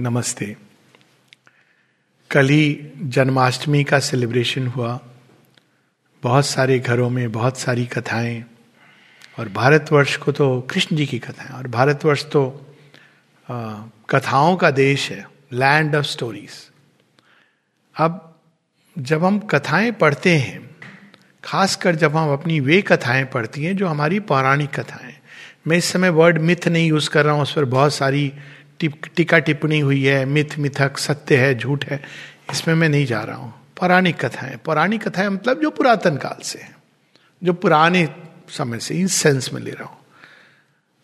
नमस्ते। 0.00 0.56
कल 2.30 2.48
ही 2.48 2.92
जन्माष्टमी 3.00 3.84
का 3.84 3.98
सेलिब्रेशन 3.98 4.66
हुआ। 4.66 5.00
बहुत 6.22 6.46
सारे 6.46 6.78
घरों 6.78 7.10
में 7.10 7.32
बहुत 7.32 7.58
सारी 7.58 7.86
कथाएँ 7.86 8.44
और 9.38 9.48
भारतवर्ष 9.48 10.16
को 10.16 10.32
तो 10.32 10.60
कृष्ण 10.60 10.96
जी 10.96 11.06
की 11.06 11.18
कथाएँ 11.18 11.58
और 11.58 11.66
भारतवर्ष 11.66 12.24
तो 12.24 12.66
आ, 13.50 13.82
कथाओं 14.10 14.56
का 14.56 14.70
देश 14.70 15.10
है 15.10 15.26
लैंड 15.52 15.94
ऑफ़ 15.94 16.06
स्टोरीज 16.06 16.50
अब 17.96 18.38
जब 18.98 19.24
हम 19.24 19.38
कथाएँ 19.38 19.92
पढ़ते 19.92 20.36
हैं 20.36 20.70
खासकर 21.44 21.94
जब 21.94 22.16
हम 22.16 22.32
अपनी 22.32 22.60
वे 22.60 22.82
कथाएँ 22.82 23.24
पढ़ती 23.24 23.64
हैं 23.64 23.76
जो 23.76 23.86
हमारी 23.86 24.20
पौराणिक 24.20 24.80
कथाएँ 24.80 25.14
मैं 25.66 25.76
इस 25.76 25.84
समय 25.84 26.08
वर्ड 26.08 26.38
मिथ 26.38 26.68
नहीं 26.68 26.88
यूज़ 26.88 27.10
कर 27.10 27.24
रहा 27.24 27.34
हूँ 27.34 27.42
उस 27.42 27.52
पर 27.52 27.64
बहुत 27.64 27.94
सारी 27.94 28.32
टीका 28.82 29.38
टिप्पणी 29.38 29.80
हुई 29.80 30.04
है, 30.04 30.24
मिथ, 30.24 30.58
मिथक, 30.58 30.98
सत्य 30.98 31.36
है, 31.36 31.54
झूठ 31.54 31.84
है, 31.84 32.02
इसमें 32.52 32.74
मैं 32.74 32.88
नहीं 32.88 33.06
जा 33.06 33.22
रहा 33.22 33.36
हूँ। 33.36 33.52
पौराणिक 33.80 34.24
कथाएँ। 34.24 34.56
पौराणिक 34.56 35.08
कथाएँ 35.08 35.28
मतलब 35.28 35.60
जो 35.60 35.70
पुरातन 35.70 36.16
काल 36.16 36.42
से 36.42 36.58
है, 36.58 36.74
जो 37.42 37.52
पुराने 37.52 38.08
समय 38.48 38.78
से, 38.78 38.94
इस 38.94 39.14
सेंस 39.14 39.52
में 39.52 39.60
ले 39.60 39.70
रहा 39.70 39.84
हूँ। 39.84 39.98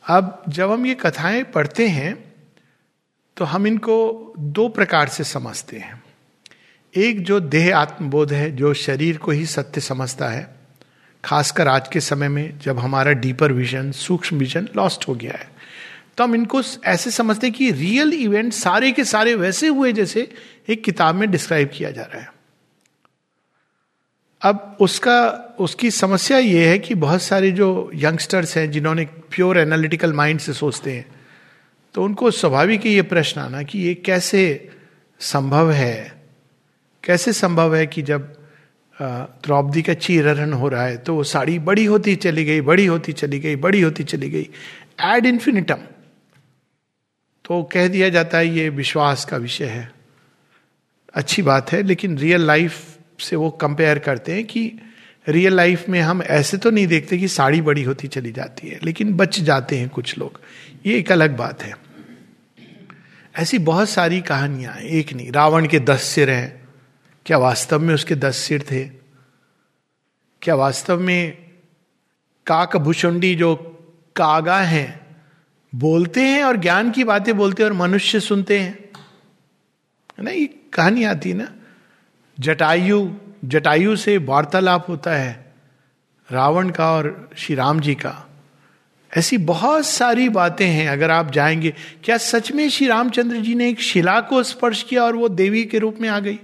अब 0.05 0.43
जब 0.49 0.71
हम 0.71 0.87
ये 0.87 0.95
कथाएँ 0.95 1.43
पढ़ते 1.45 1.89
हैं 1.89 2.15
तो 3.37 3.45
हम 3.45 3.67
इनको 3.67 4.35
दो 4.39 4.69
प्रकार 4.69 5.09
से 5.09 5.25
समझते 5.25 5.77
हैं। 5.77 6.03
एक 6.95 7.23
जो 7.25 7.41
देह 7.41 7.77
आत्मबोध 7.77 8.33
है, 8.33 8.51
जो 8.53 8.73
शरीर 8.75 9.17
को 9.17 9.31
ही 9.31 9.47
सत्य 9.47 9.81
समझता 9.81 10.29
है, 10.29 10.49
खासकर 11.25 11.69
आज 11.69 11.89
के 11.89 12.01
समय 12.01 12.29
में 12.29 12.59
जब 12.59 12.79
हमारा 12.79 13.13
डीपर 13.13 13.53
विजन, 13.53 13.91
सूक्ष्म 13.93 14.39
विजन 14.39 14.69
लॉस्ट 14.77 15.09
हो 15.09 15.15
गया 15.15 15.33
है। 15.33 15.49
तो 16.17 16.25
हम 16.25 16.35
इनको 16.35 16.63
ऐसे 16.85 17.11
समझते 17.11 17.47
हैं 17.47 17.55
कि 17.57 17.71
रियल 17.71 18.13
इवेंट 18.15 18.53
सारे 18.53 18.93
के 18.93 19.05
सारे 19.05 19.35
वैसे 19.35 19.69
हुए 19.69 19.93
जैसे 19.93 20.29
एक 20.69 20.85
किताब 20.85 21.15
में 21.15 21.31
डिस्क्राइब 21.31 21.71
किया 21.75 21.91
जा 21.91 22.03
रहा 22.03 22.21
है। 22.21 22.35
अब 24.43 24.77
उसका, 24.81 25.57
उसकी 25.61 25.91
समस्या 25.91 26.39
यह 26.39 26.69
है 26.71 26.79
कि 26.79 26.95
बहुत 26.95 27.23
सारे 27.23 27.51
जो 27.51 27.91
यंगस्टर्स 27.95 28.57
हैं, 28.57 28.71
जिन्होंने 28.71 29.05
प्योर 29.05 29.59
एनालिटिकल 29.59 30.13
माइंड 30.13 30.41
से 30.41 30.53
सोचते 30.53 30.93
हैं 30.93 31.15
तो 31.95 32.05
उनको 32.05 32.31
स्वाभाविक 32.31 32.81
ही 32.81 32.95
ये 32.95 33.03
प्रश्न 33.03 33.41
आना 33.41 33.63
कि 33.63 33.79
ये 33.79 33.95
कैसे 33.95 34.71
संभव 35.21 35.71
है? 35.73 36.23
कैसे 37.05 37.33
संभव 37.33 37.75
है 37.77 37.87
कि 37.87 38.03
जब 38.03 38.33
द्रौपदी 38.97 39.83
का 39.83 39.95
चीरहरण 39.95 40.53
हो 40.53 40.69
रहा 40.69 40.85
है 40.87 40.97
तो 40.97 41.15
वो 41.15 41.25
साड़ी 41.25 41.59
बड़ी 41.59 41.85
होती 41.85 42.17
चली 42.17 42.45
गई, 42.45 42.61
बड़ी 42.61 42.87
होती 42.87 43.13
चली 43.13 43.41
गई, 43.41 43.57
बड़ी 43.57 43.81
होती 43.81 44.05
चली 44.05 44.31
गई 44.31 44.49
एड 45.01 45.27
इन्फिनिटम 45.27 45.79
तो 47.47 47.63
कह 47.63 47.89
दिया 47.89 48.09
जाता 48.09 48.39
है, 48.39 48.49
ये 48.49 48.69
विश्वास 48.69 49.25
का 49.25 49.37
विषय 49.37 49.65
है। 49.65 49.93
अच्छी 51.15 51.43
बात 51.43 51.73
है, 51.73 51.83
लेकिन 51.83 52.19
रियल 52.19 52.41
लाइफ 52.41 52.99
से 53.21 53.37
वो 53.37 53.51
कंपेयर 53.51 53.99
करते 53.99 54.33
हैं 54.33 54.45
कि 54.45 54.81
रियल 55.29 55.55
लाइफ 55.55 55.89
में 55.89 56.01
हम 56.01 56.23
ऐसे 56.23 56.57
तो 56.57 56.71
नहीं 56.71 56.87
देखते 56.87 57.19
कि 57.19 57.29
साड़ी 57.29 57.61
बड़ी 57.61 57.83
होती 57.83 58.09
चली 58.09 58.33
जाती 58.33 58.69
है, 58.69 58.81
लेकिन 58.83 59.15
बच 59.15 59.41
जाते 59.41 59.79
हैं 59.79 59.89
कुछ 59.89 60.19
लोग। 60.19 60.41
ये 60.87 60.99
एक 60.99 61.13
अलग 61.13 61.37
बात 61.37 61.63
है। 61.63 61.77
ऐसी 63.37 63.59
बहुत 63.59 63.89
सारी 63.89 64.21
कहानियाँ 64.21 64.75
हैं, 64.75 64.83
एक 64.83 65.13
नहीं, 65.13 65.33
रावण 65.33 65.67
के 65.67 65.81
दस 65.81 66.03
सिर 66.03 66.31
हैं। 66.31 66.69
क्या 67.27 67.39
वास्तव 67.39 67.79
में 67.79 67.95
उसके 67.95 68.15
दस 68.15 68.37
सिर 68.37 68.63
थे? 68.63 68.85
क्या 70.43 70.55
वास्तव 70.55 71.01
में 71.01 71.39
काक 72.47 72.77
भूषुंडी 72.77 73.35
जो 73.35 73.57
कागा 74.17 74.61
हैं 74.61 75.06
बोलते 75.75 76.21
हैं 76.21 76.45
और 76.45 76.57
ज्ञान 76.57 76.91
की 76.91 77.05
बातें 77.05 77.37
बोलते 77.37 77.63
हैं 77.63 77.71
और 77.71 77.77
मनुष्य 77.77 78.21
सुनते 78.21 78.59
हैं। 78.59 78.79
है 80.19 80.25
ना, 80.25 80.31
ये 80.31 80.47
कहानी 80.73 81.05
आती 81.05 81.31
है 81.31 81.37
ना? 81.37 81.53
जटायु 82.41 83.13
जटायु 83.45 83.97
से 83.97 84.19
वार्तालाप 84.19 84.87
होता 84.89 85.17
है, 85.17 85.55
रावण 86.31 86.71
का 86.71 86.93
और 86.93 87.31
श्री 87.37 87.55
राम 87.55 87.81
जी 87.81 87.95
का। 87.95 88.31
ऐसी 89.17 89.39
बहुत 89.39 89.87
सारी 89.87 90.29
बातें 90.29 90.69
हैं, 90.69 90.89
अगर 90.89 91.11
आप 91.11 91.31
जाएँगे। 91.31 91.75
क्या 92.05 92.17
सच 92.17 92.53
में 92.53 92.71
श्री 92.71 92.87
रामचंद्र 92.87 93.37
जी 93.37 93.55
ने 93.55 93.69
एक 93.69 93.81
शिला 93.81 94.21
को 94.21 94.43
स्पर्श 94.43 94.83
किया 94.83 95.05
और 95.05 95.17
वो 95.17 95.29
देवी 95.29 95.65
के 95.65 95.79
रूप 95.79 95.97
में 96.01 96.09
आ 96.09 96.19
गई? 96.19 96.37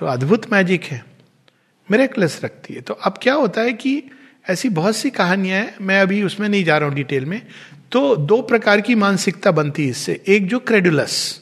तो 0.00 0.06
अद्भुत 0.06 0.52
मैजिक 0.52 0.84
है। 0.84 1.04
मेरे 1.90 2.06
क्लस 2.06 2.40
रखती 2.44 2.74
है। 2.74 2.80
तो 2.80 2.94
अब 2.94 3.18
क्या 3.22 3.34
होता 3.34 3.60
है 3.60 3.72
कि 3.72 4.02
ऐसी 4.48 4.68
बहुत 4.68 4.96
सी 4.96 5.10
कहानियाँ 5.10 5.60
हैं, 5.60 5.76
मैं 5.80 6.00
अभी 6.00 6.22
उसमें 6.22 6.48
नहीं 6.48 6.64
जा 6.64 6.78
रहा 6.78 6.88
हूँ 6.88 6.96
डिटेल 6.96 7.24
में। 7.24 7.46
तो 7.92 8.16
दो 8.16 8.42
प्रकार 8.42 8.80
की 8.80 8.94
मानसिकता 8.94 9.50
बनती 9.50 9.84
है 9.84 9.90
इससे। 9.90 10.22
एक 10.28 10.46
जो 10.48 10.58
क्रेडुलस 10.58 11.40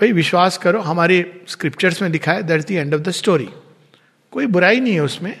भाई 0.00 0.12
विश्वास 0.12 0.58
करो, 0.58 0.80
हमारे 0.80 1.42
स्क्रिप्चर्स 1.48 2.02
में 2.02 2.08
लिखा 2.08 2.32
है 2.32 2.42
that 2.42 2.66
the 2.66 2.70
end 2.70 2.94
of 2.94 3.00
the 3.00 3.10
story 3.10 3.48
कोई 4.32 4.46
बुराई 4.46 4.80
नहीं 4.80 4.94
है 4.94 5.00
उसमें, 5.00 5.40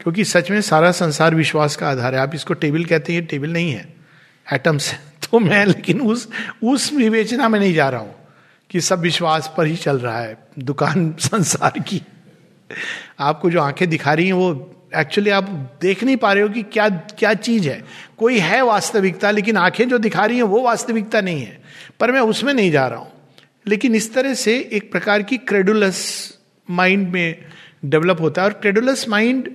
क्योंकि 0.00 0.24
सच 0.24 0.50
में 0.50 0.60
सारा 0.60 0.92
संसार 0.92 1.34
विश्वास 1.34 1.76
का 1.76 1.88
आधार 1.88 2.14
है। 2.14 2.20
आप 2.20 2.34
इसको 2.34 2.54
टेबल 2.54 2.84
कहते 2.84 3.12
हैं 3.12 3.26
टेबल 3.26 3.50
नहीं 3.50 3.72
है 3.72 3.94
एटम्स 4.52 4.92
है। 4.92 5.00
तो 5.30 5.38
मैं 5.38 5.66
लेकिन 5.66 6.00
उस 6.00 6.28
उस 6.64 6.92
विवेचना 6.92 7.48
में 7.48 7.60
नहीं 7.60 7.74
जा 7.74 7.88
रहा 7.88 8.00
हूँ 8.00 8.14
कि 8.70 8.80
सब 8.80 9.00
विश्वास 9.00 9.52
पर 9.56 9.66
ही 9.66 9.76
चल 9.76 9.98
रहा 9.98 10.18
है, 10.18 10.38
दुकान 10.58 11.12
संसार 11.20 11.78
की। 11.78 12.02
आपको 13.20 13.50
जो 13.50 13.60
आँखें 13.60 13.88
दिखा 13.88 14.14
रही 14.14 14.26
हैं, 14.26 14.32
वो 14.32 14.52
एक्चुअली 14.94 15.30
आप 15.30 15.44
देख 15.82 16.04
नहीं 16.04 16.16
पा 16.16 16.32
रहे 16.32 16.42
हो 16.42 16.48
कि 16.48 16.62
क्या 16.62 16.88
क्या 16.88 17.34
चीज़ 17.34 17.68
है। 17.68 17.84
कोई 18.18 18.38
है 18.38 18.62
वास्तविकता, 18.62 19.30
लेकिन 19.30 19.56
आँखें 19.56 19.88
जो 19.88 19.98
दिखा 19.98 20.26
रही 20.26 20.36
हैं 20.36 20.42
वो 20.42 20.62
वास्तविकता 20.62 21.20
नहीं 21.20 21.42
है। 21.42 21.62
पर 22.00 22.12
मैं 22.12 22.20
उसमें 22.20 22.54
नहीं 22.54 22.70
जा 22.70 22.86
रहा 22.86 22.98
हूँ। 22.98 23.12
लेकिन 23.66 23.94
इस 23.94 24.14
तरह 24.14 24.34
से 24.34 24.70
एक 24.72 24.92
प्रकार 24.92 25.22
की 25.22 25.36
क्रेडुलस 25.36 26.30
माइंड 26.70 27.08
में 27.08 27.44
डेवलप 27.84 28.20
होता 28.20 28.42
है। 28.42 28.48
और 28.48 28.54
क्रेडुलस 28.54 29.08
माइंड 29.08 29.50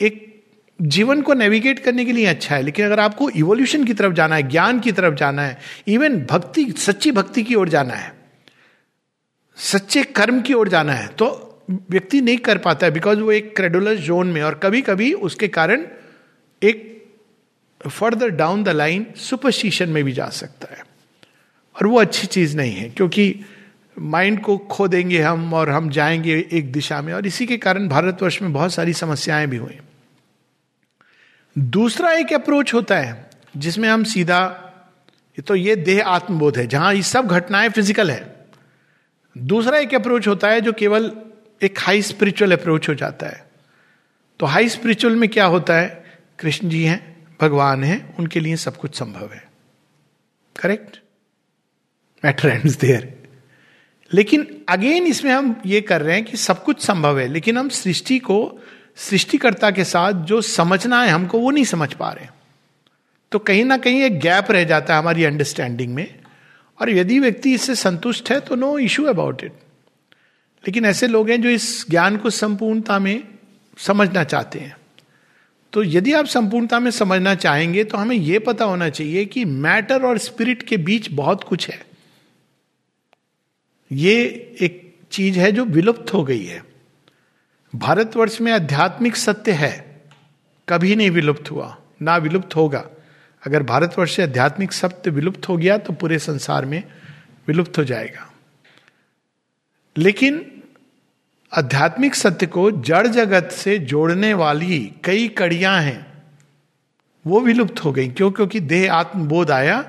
एक 0.00 0.42
जीवन 0.82 1.22
को 1.22 1.34
नेविगेट 1.34 1.78
करने 1.78 2.04
के 2.04 2.12
लिए 2.12 2.26
अच्छा 2.26 2.56
है। 2.56 2.62
लेकिन 2.62 2.86
अगर 2.86 3.00
आपको 3.00 3.30
इवोल्यूशन 3.30 3.84
की 3.84 3.94
तरफ़ 3.94 4.12
जाना 4.12 4.36
है, 4.36 4.42
ज्ञान 4.42 4.80
की 4.80 4.92
तरफ़ 4.92 5.14
जाना 5.14 5.42
है 5.42 5.58
इवन 5.88 6.16
भक्ति, 6.30 6.74
सच्ची 6.78 7.12
भक्ति 7.12 7.42
की 7.42 7.54
ओर 7.54 7.68
जाना 7.68 7.94
है, 7.94 8.14
सच्चे 9.56 10.02
कर्म 10.02 10.40
की 10.40 10.54
ओर 10.54 10.68
जाना 10.68 10.92
है 10.92 11.06
तो 11.08 11.46
व्यक्ति 11.70 12.20
नहीं 12.20 12.38
कर 12.38 12.58
पाता 12.58 12.86
है 12.86 12.92
बिकॉज़ 12.92 13.20
वो 13.20 13.32
एक 13.32 13.56
क्रेडुलस 13.56 13.98
जोन 13.98 14.26
में 14.26 14.42
और 14.42 14.54
कभी 14.54 14.80
कभी 14.82 15.12
उसके 15.12 15.48
कारण 15.48 15.86
एक 16.62 16.88
further 17.80 18.28
down 18.28 18.62
the 18.64 18.68
line 18.68 19.06
superstition 19.16 19.88
में 19.88 20.02
भी 20.04 20.12
जा 20.12 20.28
सकता 20.28 20.74
है। 20.74 20.82
और 21.76 21.86
वो 21.86 22.00
अच्छी 22.00 22.26
चीज़ 22.26 22.56
नहीं 22.56 22.74
है, 22.74 22.88
क्योंकि 22.88 23.34
माइंड 23.96 24.40
को 24.40 24.56
खो 24.58 24.88
देंगे 24.88 25.20
हम 25.20 25.54
और 25.54 25.70
हम 25.70 25.90
जाएँगे 25.90 26.34
एक 26.52 26.72
दिशा 26.72 27.00
में 27.02 27.12
और 27.14 27.26
इसी 27.26 27.46
के 27.46 27.56
कारण 27.56 27.88
भारतवर्ष 27.88 28.40
में 28.42 28.52
बहुत 28.52 28.72
सारी 28.74 28.92
समस्याएँ 28.92 29.46
भी 29.46 29.56
हुई। 29.56 29.78
दूसरा 31.56 32.12
एक 32.12 32.32
अप्रोच 32.32 32.74
होता 32.74 32.98
है, 32.98 33.30
जिसमें 33.56 33.88
हम 33.88 34.04
सीधा 34.04 34.66
तो 35.48 35.54
ये 35.54 35.74
देह 35.76 36.06
आत्मबोध 36.06 36.56
है, 36.58 36.66
जहाँ 36.66 36.94
ये 36.94 37.02
सब 37.02 37.26
घटनाएँ 37.26 37.68
फ़िज़िकल 37.68 38.10
है। 38.10 38.46
दूसरा 39.36 39.78
एक 39.78 39.94
अप्रोच 39.94 40.28
होता 40.28 40.48
है 40.48 40.60
जो 40.60 40.72
केवल 40.72 41.10
एक 41.60 41.78
हाई 41.78 42.02
स्पिरिचुअल 42.02 42.52
अप्रोच 42.52 42.88
हो 42.88 42.94
जाता 42.94 43.26
है। 43.26 43.48
तो 44.40 44.46
हाई 44.46 44.68
स्पिरिचुअल 44.68 45.16
में 45.16 45.28
क्या 45.28 45.44
होता 45.44 45.74
है? 45.74 45.88
कृष्ण 46.38 46.68
जी 46.68 46.82
हैं, 46.84 47.26
भगवान 47.40 47.84
हैं, 47.84 48.16
उनके 48.16 48.40
लिए 48.40 48.56
सब 48.56 48.76
कुछ 48.76 48.94
संभव 48.94 49.32
है। 49.32 49.42
करेक्ट 50.56 51.00
मैटर 52.22 52.48
एंड 52.48 52.70
देयर 52.70 53.12
लेकिन 54.10 54.46
अगेन 54.68 55.06
इसमें 55.06 55.30
हम 55.32 55.54
ये 55.66 55.80
कर 55.80 56.02
रहे 56.02 56.14
हैं 56.14 56.24
कि 56.24 56.36
सब 56.36 56.62
कुछ 56.64 56.80
संभव 56.80 57.18
है, 57.18 57.26
लेकिन 57.28 57.58
हम 57.58 57.68
सृष्टि 57.68 58.18
को, 58.18 58.58
सृष्टिकर्ता 58.96 59.70
के 59.70 59.84
साथ 59.84 60.12
जो 60.24 60.40
समझना 60.42 61.02
है 61.02 61.10
हमको 61.10 61.38
वो 61.38 61.50
नहीं 61.50 61.64
समझ 61.64 61.92
पा 61.94 62.10
रहे 62.10 62.26
तो 63.32 63.38
कहीं 63.38 63.64
ना 63.64 63.76
कहीं 63.76 64.02
एक 64.02 64.18
गैप 64.20 64.50
रह 64.50 64.64
जाता 64.64 64.94
है 64.94 64.98
हमारी 64.98 65.24
अंडरस्टैंडिंग 65.24 65.94
में, 65.94 66.18
और 66.78 66.90
यदि 66.90 67.18
व्यक्ति 67.20 67.52
इससे 67.54 67.74
संतुष्ट 67.74 68.30
है 68.30 68.40
तो 68.40 68.54
नो 68.54 68.78
इश्यू 68.78 69.04
अबाउट 69.06 69.44
इट 69.44 69.52
लेकिन 70.64 70.84
ऐसे 70.84 71.06
लोग 71.06 71.30
हैं 71.30 71.42
जो 71.42 71.48
इस 71.48 71.90
ज्ञान 71.90 72.16
को 72.16 72.30
संपूर्णता 72.30 72.98
में 72.98 73.28
समझना 73.78 74.24
चाहते 74.24 74.58
हैं। 74.58 74.76
तो 75.72 75.82
यदि 75.84 76.12
आप 76.12 76.26
संपूर्णता 76.26 76.80
में 76.80 76.90
समझना 76.90 77.34
चाहेंगे 77.34 77.84
तो 77.84 77.98
हमें 77.98 78.16
यह 78.16 78.40
पता 78.46 78.64
होना 78.64 78.88
चाहिए 78.88 79.24
कि 79.24 79.44
मैटर 79.44 80.02
और 80.02 80.18
स्पिरिट 80.18 80.62
के 80.62 80.76
बीच 80.76 81.10
बहुत 81.12 81.44
कुछ 81.44 81.68
है। 81.70 81.84
ये 83.92 84.22
एक 84.60 84.98
चीज़ 85.12 85.38
है 85.38 85.52
जो 85.52 85.64
विलुप्त 85.64 86.14
हो 86.14 86.24
गई 86.24 86.44
है। 86.44 86.62
भारतवर्ष 87.74 88.40
में 88.40 88.52
आध्यात्मिक 88.52 89.16
सत्य 89.16 89.52
है, 89.52 90.02
कभी 90.68 90.96
नहीं 90.96 91.10
विलुप्त 91.10 91.50
हुआ, 91.50 91.76
ना 92.02 92.16
विलुप्त 92.16 92.56
होगा। 92.56 92.88
अगर 93.46 93.62
भारतवर्ष 93.62 94.16
से 94.16 94.22
आध्यात्मिक 94.22 94.72
सत्य 94.72 95.10
विलुप्त 95.10 95.48
हो 95.48 95.56
गया 95.56 95.78
तो 95.78 95.92
पूरे 95.92 96.18
संसार 96.18 96.66
में 96.66 96.82
विलुप्त 97.48 97.78
हो 97.78 97.84
जाएगा। 97.84 98.29
लेकिन 99.98 100.62
आध्यात्मिक 101.58 102.14
सत्य 102.14 102.46
को 102.46 102.70
जड़ 102.70 103.06
जगत 103.06 103.48
से 103.52 103.78
जोड़ने 103.78 104.34
वाली 104.34 104.92
कई 105.04 105.28
कड़ियाँ 105.28 105.80
हैं। 105.80 106.22
वो 107.26 107.40
विलुप्त 107.40 107.84
हो 107.84 107.92
गई, 107.92 108.08
क्यों? 108.08 108.30
क्योंकि 108.30 108.60
देह 108.60 108.94
आत्मबोध 108.94 109.50
आया 109.50 109.80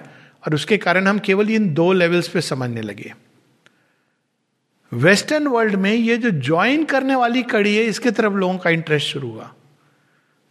और 0.47 0.55
उसके 0.55 0.77
कारण 0.77 1.07
हम 1.07 1.19
केवल 1.19 1.49
इन 1.49 1.73
दो 1.73 1.93
लेवल्स 1.93 2.27
पे 2.27 2.41
समझने 2.41 2.81
लगे। 2.81 3.13
वेस्टर्न 4.93 5.47
वर्ल्ड 5.47 5.75
में 5.75 5.93
ये 5.93 6.17
जो 6.17 6.29
ज्वाइन 6.29 6.83
करने 6.83 7.15
वाली 7.15 7.43
कड़ी 7.43 7.75
है, 7.75 7.83
इसके 7.83 8.11
तरफ़ 8.11 8.33
लोगों 8.33 8.57
का 8.57 8.69
इंटरेस्ट 8.69 9.07
शुरू 9.07 9.31
हुआ। 9.31 9.53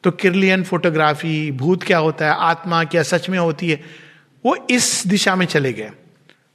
तो 0.05 0.11
किरलियन 0.11 0.65
फोटोग्राफी 0.65 1.51
भूत 1.51 1.83
क्या 1.83 1.99
होता 1.99 2.27
है, 2.27 2.33
आत्मा 2.39 2.85
क्या 2.85 3.03
सच 3.03 3.29
में 3.29 3.39
होती 3.39 3.71
है, 3.71 3.83
वो 4.47 4.67
इस 4.71 5.03
दिशा 5.07 5.37
में 5.37 5.47
चले 5.47 5.73
गए। 5.73 5.91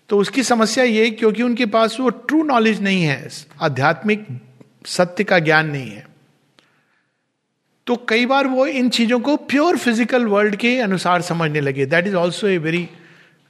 तो 0.09 0.17
उसकी 0.17 0.43
समस्या 0.43 0.83
ये 0.83 1.09
क्योंकि 1.11 1.43
उनके 1.43 1.65
पास 1.65 1.99
वो 1.99 2.09
ट्रू 2.09 2.43
नॉलेज 2.43 2.81
नहीं 2.81 3.03
है, 3.03 3.29
आध्यात्मिक 3.61 4.27
सत्य 4.87 5.23
का 5.23 5.39
ज्ञान 5.39 5.69
नहीं 5.69 5.89
है। 5.89 6.05
तो 7.87 7.95
कई 8.09 8.25
बार 8.25 8.47
वो 8.47 8.65
इन 8.67 8.89
चीज़ों 8.89 9.19
को 9.19 9.35
प्योर 9.37 9.77
फ़िज़िकल 9.77 10.25
वर्ल्ड 10.25 10.55
के 10.55 10.77
अनुसार 10.79 11.21
समझने 11.21 11.61
लगे। 11.61 11.85
That 11.85 12.07
is 12.07 12.15
also 12.15 12.47
a 12.47 12.57
very 12.57 12.87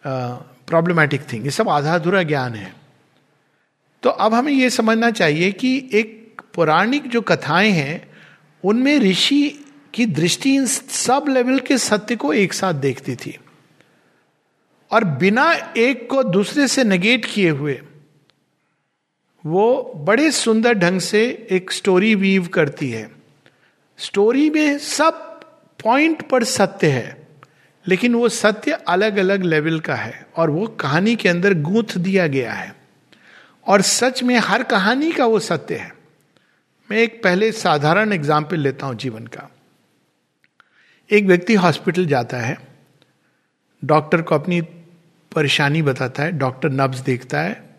problematic 0.03 1.21
thing 1.33 1.45
ये 1.45 1.51
सब 1.51 1.69
आधा 1.69 1.95
अधूरा 1.95 2.23
ज्ञान 2.23 2.55
है। 2.55 2.73
तो 4.03 4.09
अब 4.09 4.33
हमें 4.33 4.51
यह 4.53 4.69
समझना 4.69 5.11
चाहिए 5.11 5.51
कि 5.51 5.77
एक 5.93 6.41
पौराणिक 6.55 7.07
जो 7.09 7.21
कथाएँ 7.21 7.71
हैं, 7.71 8.07
उनमें 8.63 8.97
ऋषि 8.99 9.65
की 9.93 10.05
दृष्टि 10.05 10.55
इन 10.55 10.65
सब 10.65 11.25
लेवल 11.29 11.59
के 11.59 11.77
सत्य 11.77 12.15
को 12.15 12.33
एक 12.33 12.53
साथ 12.53 12.73
देखती 12.73 13.15
थी। 13.15 13.37
और 14.95 15.03
बिना 15.19 15.51
एक 15.77 16.07
को 16.09 16.23
दूसरे 16.23 16.67
से 16.67 16.83
नेगेट 16.83 17.25
किए 17.25 17.49
हुए, 17.49 17.81
वो 19.43 19.93
बड़े 20.05 20.29
सुंदर 20.31 20.73
ढंग 20.73 20.99
से 21.01 21.21
एक 21.51 21.71
स्टोरी 21.71 22.13
वीव 22.15 22.47
करती 22.47 22.89
है। 22.91 23.09
स्टोरी 23.99 24.49
में 24.49 24.77
सब 24.77 25.21
पॉइंट 25.79 26.21
पर 26.29 26.43
सत्य 26.43 26.87
है, 26.87 27.17
लेकिन 27.85 28.15
वो 28.15 28.29
सत्य 28.29 28.71
अलग 28.87 29.17
अलग 29.17 29.43
लेवल 29.43 29.79
का 29.79 29.95
है 29.95 30.25
और 30.35 30.49
वो 30.49 30.67
कहानी 30.79 31.15
के 31.15 31.29
अंदर 31.29 31.53
गूंथ 31.61 31.97
दिया 31.97 32.27
गया 32.27 32.53
है। 32.53 32.73
और 33.65 33.81
सच 33.81 34.23
में 34.23 34.35
हर 34.37 34.63
कहानी 34.63 35.11
का 35.11 35.25
वो 35.25 35.39
सत्य 35.39 35.75
है। 35.75 35.91
मैं 36.89 36.97
एक 36.97 37.21
पहले 37.23 37.51
साधारण 37.51 38.13
एग्ज़ाम्पल 38.13 38.59
लेता 38.59 38.85
हूँ 38.85 38.95
जीवन 38.95 39.27
का। 39.27 39.49
एक 41.09 41.25
व्यक्ति 41.25 41.55
हॉस्पिटल 41.55 42.05
जाता 42.05 42.37
है 42.37 42.57
डॉक्टर 43.83 44.21
को 44.21 44.35
अपनी 44.35 44.61
परेशानी 45.35 45.81
बताता 45.81 46.23
है, 46.23 46.31
डॉक्टर 46.31 46.69
नब्ज 46.69 46.99
देखता 46.99 47.41
है, 47.41 47.69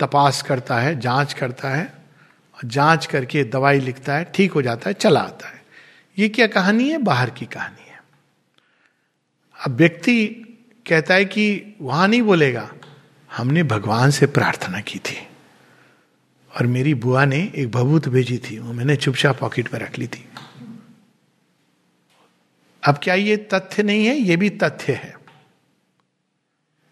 तपास 0.00 0.42
करता 0.42 0.78
है, 0.78 1.00
जाँच 1.00 1.32
करता 1.32 1.68
है, 1.68 1.84
और 2.54 2.68
जाँच 2.68 3.06
करके 3.06 3.44
दवाई 3.44 3.80
लिखता 3.80 4.14
है, 4.14 4.24
ठीक 4.24 4.52
हो 4.52 4.62
जाता 4.62 4.90
है, 4.90 4.94
चला 4.94 5.20
आता 5.20 5.48
है। 5.48 5.64
ये 6.18 6.28
क्या 6.28 6.46
कहानी 6.46 6.88
है? 6.88 6.98
बाहर 6.98 7.30
की 7.30 7.46
कहानी 7.46 7.90
है। 7.90 8.02
अब 9.66 9.76
व्यक्ति 9.76 10.26
कहता 10.86 11.14
है 11.14 11.24
कि 11.24 11.74
वहाँ 11.80 12.08
नहीं 12.08 12.22
बोलेगा, 12.22 12.70
हमने 13.36 13.62
भगवान 13.62 14.10
से 14.10 14.26
प्रार्थना 14.26 14.80
की 14.80 14.98
थी, 14.98 15.28
और 16.56 16.66
मेरी 16.66 16.94
बुआ 16.94 17.24
ने 17.24 17.52
एक 17.56 17.70
भभूत 17.70 18.08
भेजी 18.08 18.38
थी, 18.38 18.58
वो 18.58 18.72
मैंने 18.72 18.96
चुपचाप 18.96 19.38
पॉकेट 19.38 19.74
में 19.74 19.80
रख 19.80 19.98
ली 19.98 20.06
थी। 20.06 20.28
अब 22.82 23.00
क्या 23.02 23.14
ये 23.14 23.36
तथ्य 23.36 23.82
नहीं 23.82 24.06
है? 24.06 24.16
ये 24.16 24.36
भी 24.36 24.50
तथ्य 24.50 24.92
है। 24.92 25.19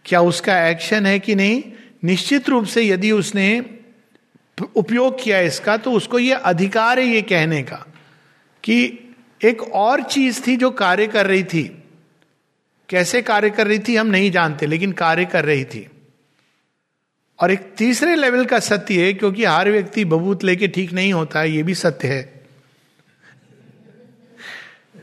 क्या 0.09 0.21
उसका 0.21 0.69
एक्शन 0.69 1.07
है 1.07 1.19
कि 1.19 1.35
नहीं? 1.35 1.63
निश्चित 2.05 2.49
रूप 2.49 2.65
से 2.65 2.83
यदि 2.83 3.11
उसने 3.11 3.65
उपयोग 4.77 5.23
किया 5.25 5.41
इसका 5.41 5.77
तो 5.77 5.93
उसको 5.93 6.19
ये 6.19 6.33
अधिकार 6.33 6.99
है 6.99 7.07
ये 7.07 7.23
कहने 7.23 7.63
का 7.63 7.77
कि 8.65 8.99
एक 9.45 9.63
और 9.63 10.03
चीज़ 10.03 10.41
थी 10.47 10.57
जो 10.57 10.71
कार्य 10.71 11.07
कर 11.07 11.27
रही 11.27 11.45
थी। 11.45 11.83
कैसे 12.89 13.23
कार्य 13.23 13.51
कर 13.51 13.67
रही 13.67 13.79
थी 13.79 13.97
हम 13.97 14.07
नहीं 14.07 14.31
जानते, 14.31 14.67
लेकिन 14.67 14.93
कार्य 14.93 15.25
कर 15.25 15.45
रही 15.45 15.65
थी। 15.65 15.87
और 17.39 17.51
एक 17.51 17.61
तीसरे 17.77 18.17
लेवल 18.17 18.45
का 18.45 18.59
सत्य 18.59 19.07
है, 19.07 19.13
क्योंकि 19.15 19.45
हर 19.45 19.71
व्यक्ति 19.71 20.05
बबूत 20.05 20.45
लेके 20.45 20.69
ठीक 20.69 20.93
नहीं 20.93 21.13
होता 21.13 21.41
है 21.41 21.51
ये 21.51 21.63
भी 21.63 21.75
सत्य 21.75 22.09
है। 22.09 22.43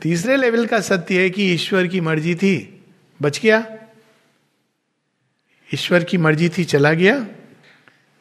तीसरे 0.02 0.36
लेवल 0.36 0.66
का 0.66 0.80
सत्य 0.80 1.22
है 1.22 1.30
कि 1.30 1.52
ईश्वर 1.52 1.86
की 1.86 2.00
मर्ज़ी 2.00 2.34
थी। 2.34 2.84
बच 3.22 3.40
गया? 3.40 3.66
ईश्वर 5.74 6.04
की 6.04 6.18
मर्ज़ी 6.18 6.48
थी 6.48 6.64
चला 6.64 6.92
गया। 6.92 7.26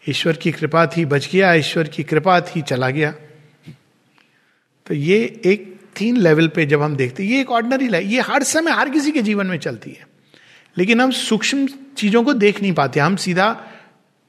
ईश्वर 0.10 0.34
की 0.34 0.52
कृपा 0.52 0.86
थी 0.86 1.06
बच 1.06 1.30
गया, 1.34 1.54
ईश्वर 1.54 1.88
की 1.88 2.04
कृपा 2.04 2.42
थी 2.42 2.62
चला 2.62 2.90
गया। 2.90 3.14
तो 4.86 4.94
ये 4.94 5.42
एक 5.46 5.80
तीन 5.96 6.18
लेवल 6.18 6.48
पे 6.48 6.66
जब 6.66 6.82
हम 6.82 6.96
देखते 6.96 7.24
ये 7.24 7.42
एक 7.42 7.52
ऑर्डनरी 7.52 7.88
लाइफ 7.88 8.08
ये 8.08 8.22
हर 8.22 8.44
समय 8.44 8.72
हर 8.72 8.90
किसी 8.90 9.12
के 9.12 9.22
जीवन 9.22 9.48
में 9.48 9.58
चलती 9.58 9.90
है। 9.90 10.08
लेकिन 10.78 11.02
हम 11.02 11.12
सूक्ष्म 11.12 11.68
चीज़ों 11.98 12.24
को 12.24 12.34
देख 12.34 12.62
नहीं 12.62 12.74
पाते। 12.74 13.00
हम 13.00 13.16
सीधा, 13.16 13.68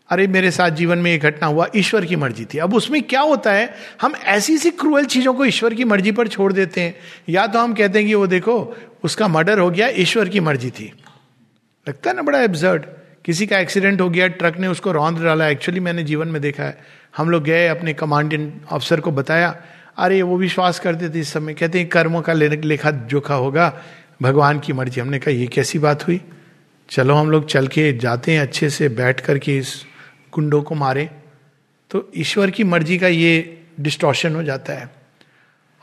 अरे 0.08 0.26
मेरे 0.26 0.50
साथ 0.50 0.70
जीवन 0.70 0.98
में 0.98 1.10
ये 1.10 1.18
घटना 1.18 1.46
हुआ, 1.46 1.68
ईश्वर 1.76 2.04
की 2.04 2.16
मर्ज़ी 2.16 2.44
थी। 2.44 2.58
अब 2.58 2.74
उसमें 2.74 3.02
क्या 3.02 3.20
होता 3.20 3.52
है? 3.52 3.74
हम 4.00 4.14
ऐसी 4.14 4.58
सी 4.58 4.70
क्रूअल 4.70 5.04
चीज़ों 5.04 5.34
को 5.34 5.44
ईश्वर 5.44 5.74
की 5.74 5.84
मर्ज़ी 5.84 6.12
पर 6.12 6.28
छोड़ 6.28 6.52
देते 6.52 6.80
हैं। 6.80 6.94
या 7.28 7.46
तो 7.46 7.58
हम 7.58 7.74
कहते 7.74 7.98
हैं 7.98 8.08
कि 8.08 8.14
वो 8.14 8.26
देखो, 8.26 8.76
उसका 9.04 9.28
मर्डर 9.28 9.58
हो 9.58 9.70
गया, 9.70 9.88
ईश्वर 9.88 10.28
की 10.28 10.40
मर्ज़ी 10.40 10.70
थी। 10.70 10.92
लगता 11.88 12.10
है 12.10 12.16
ना, 12.16 12.22
बड़ा 12.22 12.40
एब्जर्ड 12.40 12.86
किसी 13.26 13.46
का 13.46 13.58
एक्सीडेंट 13.58 14.00
हो 14.00 14.10
गया, 14.10 14.26
ट्रक 14.26 14.58
ने 14.58 14.66
उसको 14.66 14.92
रौंद 14.92 15.18
डाला। 15.18 15.48
एक्चुअली 15.48 15.80
मैंने 15.80 16.02
जीवन 16.02 16.28
में 16.28 16.42
देखा 16.42 16.64
है। 16.64 16.78
हम 17.16 17.30
लोग 17.30 17.44
गए, 17.44 17.68
अपने 17.68 17.94
कमांडेंट 17.94 18.62
ऑफिसर 18.72 19.00
को 19.00 19.10
बताया, 19.10 19.62
अरे, 19.96 20.22
वो 20.22 20.38
विश्वास 20.38 20.80
करते 20.80 21.08
थे 21.08 21.20
इस 21.20 21.32
समय। 21.32 21.54
कहते 21.54 21.78
हैं, 21.78 21.88
कर्मों 21.88 22.22
का 22.22 22.32
लेखा 22.32 22.90
जोखा 22.90 23.34
होगा, 23.34 23.82
भगवान 24.22 24.60
की 24.60 24.72
मर्ज़ी। 24.72 25.00
हमने 25.00 25.18
कहा, 25.18 25.30
ये 25.30 25.46
कैसी 25.46 25.78
बात 25.78 26.06
हुई? 26.06 26.20
चलो, 26.90 27.14
हम 27.14 27.30
लोग 27.30 27.46
चल 27.46 27.66
के 27.66 27.98
जाते 27.98 28.32
हैं 28.32 28.40
अच्छे 28.40 28.70
से, 28.70 28.88
बैठ 28.88 29.20
करके 29.20 29.58
इस 29.58 29.84
कुंडों 30.32 30.62
को 30.62 30.74
मारें। 30.74 31.10
तो 31.90 32.12
ईश्वर 32.16 32.50
की 32.50 32.64
मर्ज़ी 32.64 32.98
का 32.98 33.08
ये 33.08 33.62
डिस्टॉर्शन 33.80 34.34
हो 34.34 34.42
जाता 34.42 34.72
है। 34.72 34.90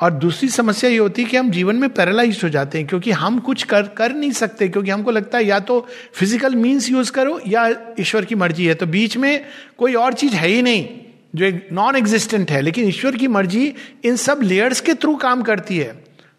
और 0.04 0.12
दूसरी 0.14 0.48
समस्या 0.50 0.90
ये 0.90 0.98
होती 0.98 1.24
है 1.24 1.30
कि 1.30 1.38
हम 1.38 1.50
जीवन 1.52 1.76
में 1.76 1.90
पैरालाइज 1.90 2.40
हो 2.44 2.50
जाते 2.50 2.78
हैं, 2.78 2.88
क्योंकि 2.88 3.12
हम 3.14 3.38
कुछ 3.40 3.64
कर 3.64 3.84
कर 3.98 4.14
नहीं 4.14 4.32
सकते, 4.34 4.68
क्योंकि 4.70 4.92
हमको 4.92 5.12
लगता 5.12 5.38
है 5.38 5.46
या 5.46 5.60
तो 5.62 5.80
फ़िज़िकल 6.14 6.56
मीन्स 6.56 6.90
यूज़ 6.90 7.12
करो 7.12 7.40
या 7.48 7.68
ईश्वर 8.00 8.26
की 8.26 8.36
मर्ज़ी 8.36 8.66
है। 8.66 8.74
तो 8.74 8.86
बीच 8.88 9.18
में 9.18 9.46
कोई 9.78 9.94
और 9.96 10.14
चीज़ 10.14 10.36
है 10.36 10.48
ही 10.48 10.62
नहीं, 10.62 10.88
जो 11.36 11.46
एक 11.46 11.68
नॉन 11.72 11.96
एग्जिस्टेंट 11.96 12.52
है, 12.52 12.62
लेकिन 12.62 12.88
ईश्वर 12.88 13.16
की 13.16 13.28
मर्ज़ी 13.30 13.74
इन 14.06 14.16
सब 14.18 14.40
लेयर्स 14.44 14.82
के 14.82 14.94
थ्रू 14.96 15.16
काम 15.18 15.42
करती 15.42 15.78
है। 15.78 15.96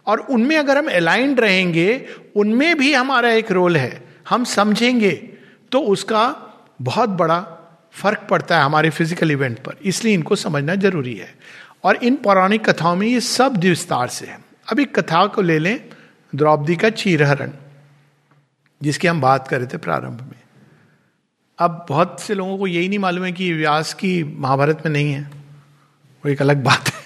और 0.07 0.21
उनमें 0.21 0.57
अगर 0.57 0.79
हम 0.79 0.89
अलाइंड 0.93 1.41
रहेंगे, 1.41 2.05
उनमें 2.37 2.77
भी 2.79 2.93
हमारा 2.95 3.31
एक 3.33 3.53
रोल 3.53 3.77
है, 3.77 4.03
हम 4.29 4.45
समझेंगे 4.47 5.11
तो 5.73 5.81
उसका 5.81 6.25
बहुत 6.83 7.09
बड़ा 7.17 7.41
फ़र्क 7.95 8.27
पड़ता 8.31 8.57
है 8.59 8.65
हमारे 8.65 8.91
फ़िज़िकल 8.91 9.31
इवेंट 9.31 9.59
पर। 9.59 9.77
इसलिए 9.85 10.15
इनको 10.15 10.37
समझना 10.37 10.75
ज़रूरी 10.77 11.15
है। 11.15 11.29
और 11.85 11.97
इन 11.97 12.17
पौराणिक 12.17 12.71
कथाओं 12.71 12.97
में 12.97 13.07
ये 13.07 13.21
सब 13.21 13.57
विस्तार 13.57 14.09
से 14.09 14.27
है। 14.27 14.39
अब 14.73 14.81
एक 14.81 14.99
कथा 14.99 15.27
को 15.27 15.43
ले 15.43 15.59
लें, 15.59 15.85
द्रौपदी 16.35 16.77
का 16.77 16.91
चीरहरण, 16.91 17.51
जिसकी 18.83 19.09
हम 19.09 19.21
बात 19.21 19.49
कर 19.49 19.59
रहे 19.59 19.67
थे 19.67 19.77
प्रारंभ 19.77 20.21
में। 20.21 20.41
अब 21.59 21.87
बहुत 21.89 22.21
से 22.21 22.35
लोगों 22.35 22.59
को 22.59 22.67
यही 22.67 22.89
नहीं 22.89 22.99
मालूम 22.99 23.25
है 23.25 23.33
कि 23.33 23.53
व्यास 23.53 23.95
की 23.95 24.25
महाभारत 24.25 24.83
में 24.87 24.93
नहीं 24.93 25.13
है। 25.13 25.31
वो 26.25 26.29
एक 26.29 26.43
अलग 26.43 26.65
बात 26.65 26.89
है। 26.89 27.03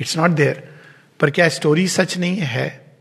इट्स 0.00 0.18
नॉट 0.18 0.30
देयर 0.30 0.74
पर 1.20 1.30
क्या 1.30 1.48
स्टोरी 1.48 1.88
सच 1.88 2.18
नहीं 2.18 2.36
है? 2.36 2.96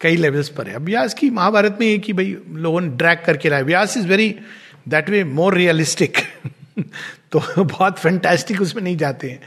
कई 0.00 0.16
लेवल्स 0.16 0.48
पर 0.48 0.68
है। 0.68 0.74
अब 0.74 0.82
व्यास 0.82 1.14
की 1.14 1.30
महाभारत 1.30 1.76
में 1.80 1.86
एक 1.86 2.04
ही 2.04 2.12
भाई, 2.12 2.36
लोगों 2.48 2.80
ने 2.80 2.88
ड्रैग 2.88 3.18
करके 3.26 3.48
लाया। 3.48 3.62
Vyas 3.62 3.96
is 3.96 4.06
very 4.06 4.40
that 4.88 5.10
way 5.10 5.24
more 5.24 5.54
realistic 5.54 6.16
तो 7.32 7.64
बहुत 7.64 7.98
फैंटास्टिक 7.98 8.62
उसमें 8.62 8.82
नहीं 8.82 8.96
जाते 8.96 9.30
हैं। 9.30 9.42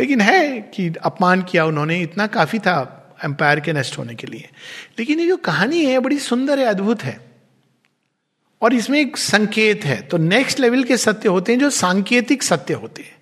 लेकिन 0.00 0.20
है 0.20 0.60
कि 0.60 0.94
अपमान 1.02 1.42
किया 1.42 1.64
उन्होंने, 1.64 2.00
इतना 2.00 2.26
काफ़ी 2.26 2.58
था 2.58 3.00
एम्पायर 3.24 3.60
के 3.60 3.72
नष्ट 3.72 3.98
होने 3.98 4.14
के 4.14 4.26
लिए। 4.26 4.48
लेकिन 4.98 5.20
ये 5.20 5.26
जो 5.26 5.36
कहानी 5.36 5.84
है 5.84 5.98
बड़ी 5.98 6.18
सुंदर 6.18 6.58
है, 6.58 6.64
अद्भुत 6.64 7.02
है। 7.02 7.20
और 8.62 8.74
इसमें 8.74 9.00
एक 9.00 9.16
संकेत 9.16 9.84
है। 9.84 10.02
तो 10.02 10.16
नेक्स्ट 10.16 10.60
लेवल 10.60 10.84
के 10.84 10.96
सत्य 10.96 11.28
होते 11.28 11.52
हैं 11.52 11.58
जो 11.58 11.70
सांकेतिक 11.70 12.42
सत्य 12.42 12.74
होते 12.74 13.02
हैं। 13.02 13.16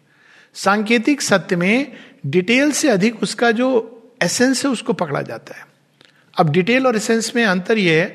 सांकेतिक 0.55 1.23
सत्य 1.23 1.57
में 1.57 1.93
डिटेल 2.27 2.73
से 2.73 2.89
अधिक 2.89 3.23
उसका 3.23 3.51
जो 3.51 3.99
एसेंस 4.23 4.65
है, 4.65 4.71
उसको 4.71 4.93
पकड़ा 4.93 5.23
जाता 5.23 5.59
है। 5.59 5.67
अब 6.37 6.51
डिटेल 6.51 6.87
और 6.87 6.97
एसेंस 6.97 7.33
में 7.37 7.45
अंतर 7.45 7.79
यह 7.79 8.03
है 8.03 8.07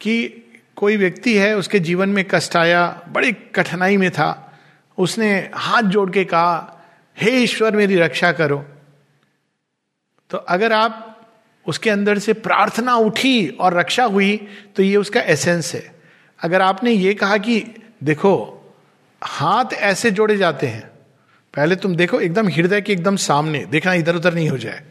कि 0.00 0.44
कोई 0.76 0.96
व्यक्ति 0.96 1.34
है, 1.34 1.56
उसके 1.56 1.78
जीवन 1.78 2.08
में 2.08 2.24
कष्ट 2.30 2.56
आया, 2.56 3.02
बड़ी 3.08 3.32
कठिनाई 3.32 3.96
में 3.96 4.10
था 4.10 4.46
उसने 5.00 5.50
हाथ 5.54 5.82
जोड़ 5.82 6.10
के 6.10 6.24
कहा, 6.24 6.80
हे 7.16 7.30
ईश्वर, 7.30 7.76
मेरी 7.76 7.96
रक्षा 7.96 8.32
करो। 8.32 8.64
तो 10.30 10.38
अगर 10.38 10.72
आप 10.72 11.06
उसके 11.66 11.90
अंदर 11.90 12.18
से 12.18 12.32
प्रार्थना 12.32 12.94
उठी 12.96 13.48
और 13.48 13.78
रक्षा 13.78 14.04
हुई 14.04 14.36
तो 14.76 14.82
ये 14.82 14.96
उसका 14.96 15.20
एसेंस 15.20 15.74
है। 15.74 15.94
अगर 16.40 16.62
आपने 16.62 16.90
ये 16.90 17.14
कहा 17.14 17.36
कि, 17.36 17.64
देखो, 18.04 18.56
हाथ 19.22 19.72
ऐसे 19.72 20.10
जोड़े 20.10 20.36
जाते 20.36 20.66
हैं, 20.66 20.86
पहले 21.54 21.76
तुम 21.76 21.96
देखो 21.96 22.20
एकदम 22.20 22.48
हृदय 22.48 22.80
के 22.80 22.92
एकदम 22.92 23.16
सामने, 23.16 23.64
देखना 23.64 23.94
इधर 23.94 24.16
उधर 24.16 24.34
नहीं 24.34 24.48
हो 24.48 24.58
जाए। 24.58 24.82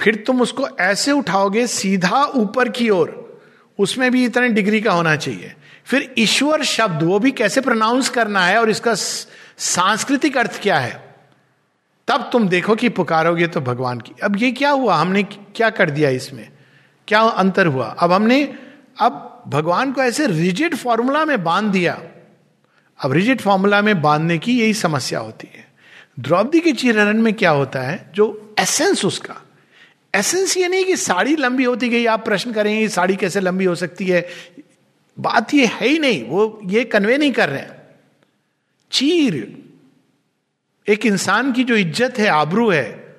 फिर 0.00 0.16
तुम 0.16 0.40
उसको 0.42 0.68
ऐसे 0.80 1.12
उठाओगे 1.12 1.66
सीधा 1.66 2.24
ऊपर 2.24 2.68
की 2.68 2.90
ओर, 2.90 3.40
उसमें 3.78 4.10
भी 4.10 4.24
इतने 4.24 4.48
डिग्री 4.48 4.80
का 4.80 4.92
होना 4.92 5.16
चाहिए। 5.16 5.54
फिर 5.90 6.14
ईश्वर 6.18 6.62
शब्द, 6.62 7.02
वो 7.02 7.18
भी 7.18 7.30
कैसे 7.30 7.60
प्रोनाउंस 7.60 8.08
करना 8.08 8.46
है 8.46 8.60
और 8.60 8.70
इसका 8.70 8.94
सांस्कृतिक 9.58 10.36
अर्थ 10.36 10.62
क्या 10.62 10.78
है? 10.78 11.14
तब 12.08 12.30
तुम 12.32 12.48
देखो 12.48 12.74
कि 12.74 12.88
पुकारोगे 12.88 13.46
तो 13.46 13.60
भगवान 13.60 14.00
की। 14.00 14.12
अब 14.22 14.36
ये 14.36 14.52
क्या 14.52 14.70
हुआ? 14.70 14.94
हमने 14.94 15.22
क्या 15.22 15.70
कर 15.70 15.90
दिया 15.90 16.10
इसमें? 16.10 16.48
क्या 17.08 17.20
अंतर 17.20 17.66
हुआ? 17.66 17.86
अब 17.86 18.12
हमने, 18.12 18.54
अब 19.00 19.44
भगवान 19.48 19.92
को 19.92 20.02
ऐसे 20.02 20.26
रिजिड 20.26 20.76
फॉर्मूला 20.76 21.24
में 21.24 21.44
बाँध 21.44 21.72
दिया। 21.72 22.02
अब 23.04 23.12
रिजिड 23.12 23.40
फॉर्मूला 23.40 23.82
में 23.82 24.02
बांधने 24.02 24.38
की 24.38 24.60
यही 24.60 24.74
समस्या 24.74 25.18
होती 25.18 25.48
है। 25.56 25.68
द्रौपदी 26.20 26.60
के 26.60 26.72
चिरहरण 26.72 27.22
में 27.22 27.34
क्या 27.34 27.50
होता 27.50 27.80
है? 27.80 28.12
जो 28.14 28.54
एसेंस 28.58 29.04
उसका। 29.04 29.46
एसेंस 30.14 30.56
ये 30.56 30.68
नहीं 30.68 30.84
कि 30.84 30.96
साड़ी 30.96 31.36
लंबी 31.36 31.64
होती 31.64 31.88
गई, 31.88 32.06
आप 32.06 32.24
प्रश्न 32.24 32.52
करेंगे 32.52 32.88
साड़ी 32.88 33.16
कैसे 33.16 33.40
लंबी 33.40 33.64
हो 33.64 33.74
सकती 33.74 34.06
है? 34.06 34.28
बात 35.20 35.54
ये 35.54 35.66
है 35.66 35.88
ही 35.88 35.98
नहीं, 35.98 36.22
वो 36.24 36.60
ये 36.64 36.84
कन्वे 36.84 37.18
नहीं 37.18 37.32
कर 37.32 37.48
रहे 37.48 37.60
हैं। 37.60 37.78
चीर, 38.90 39.34
एक 40.86 41.06
इंसान 41.06 41.52
की 41.52 41.64
जो 41.64 41.76
इज़्ज़त 41.76 42.18
है, 42.18 42.28
आबरू 42.28 42.70
है, 42.70 43.16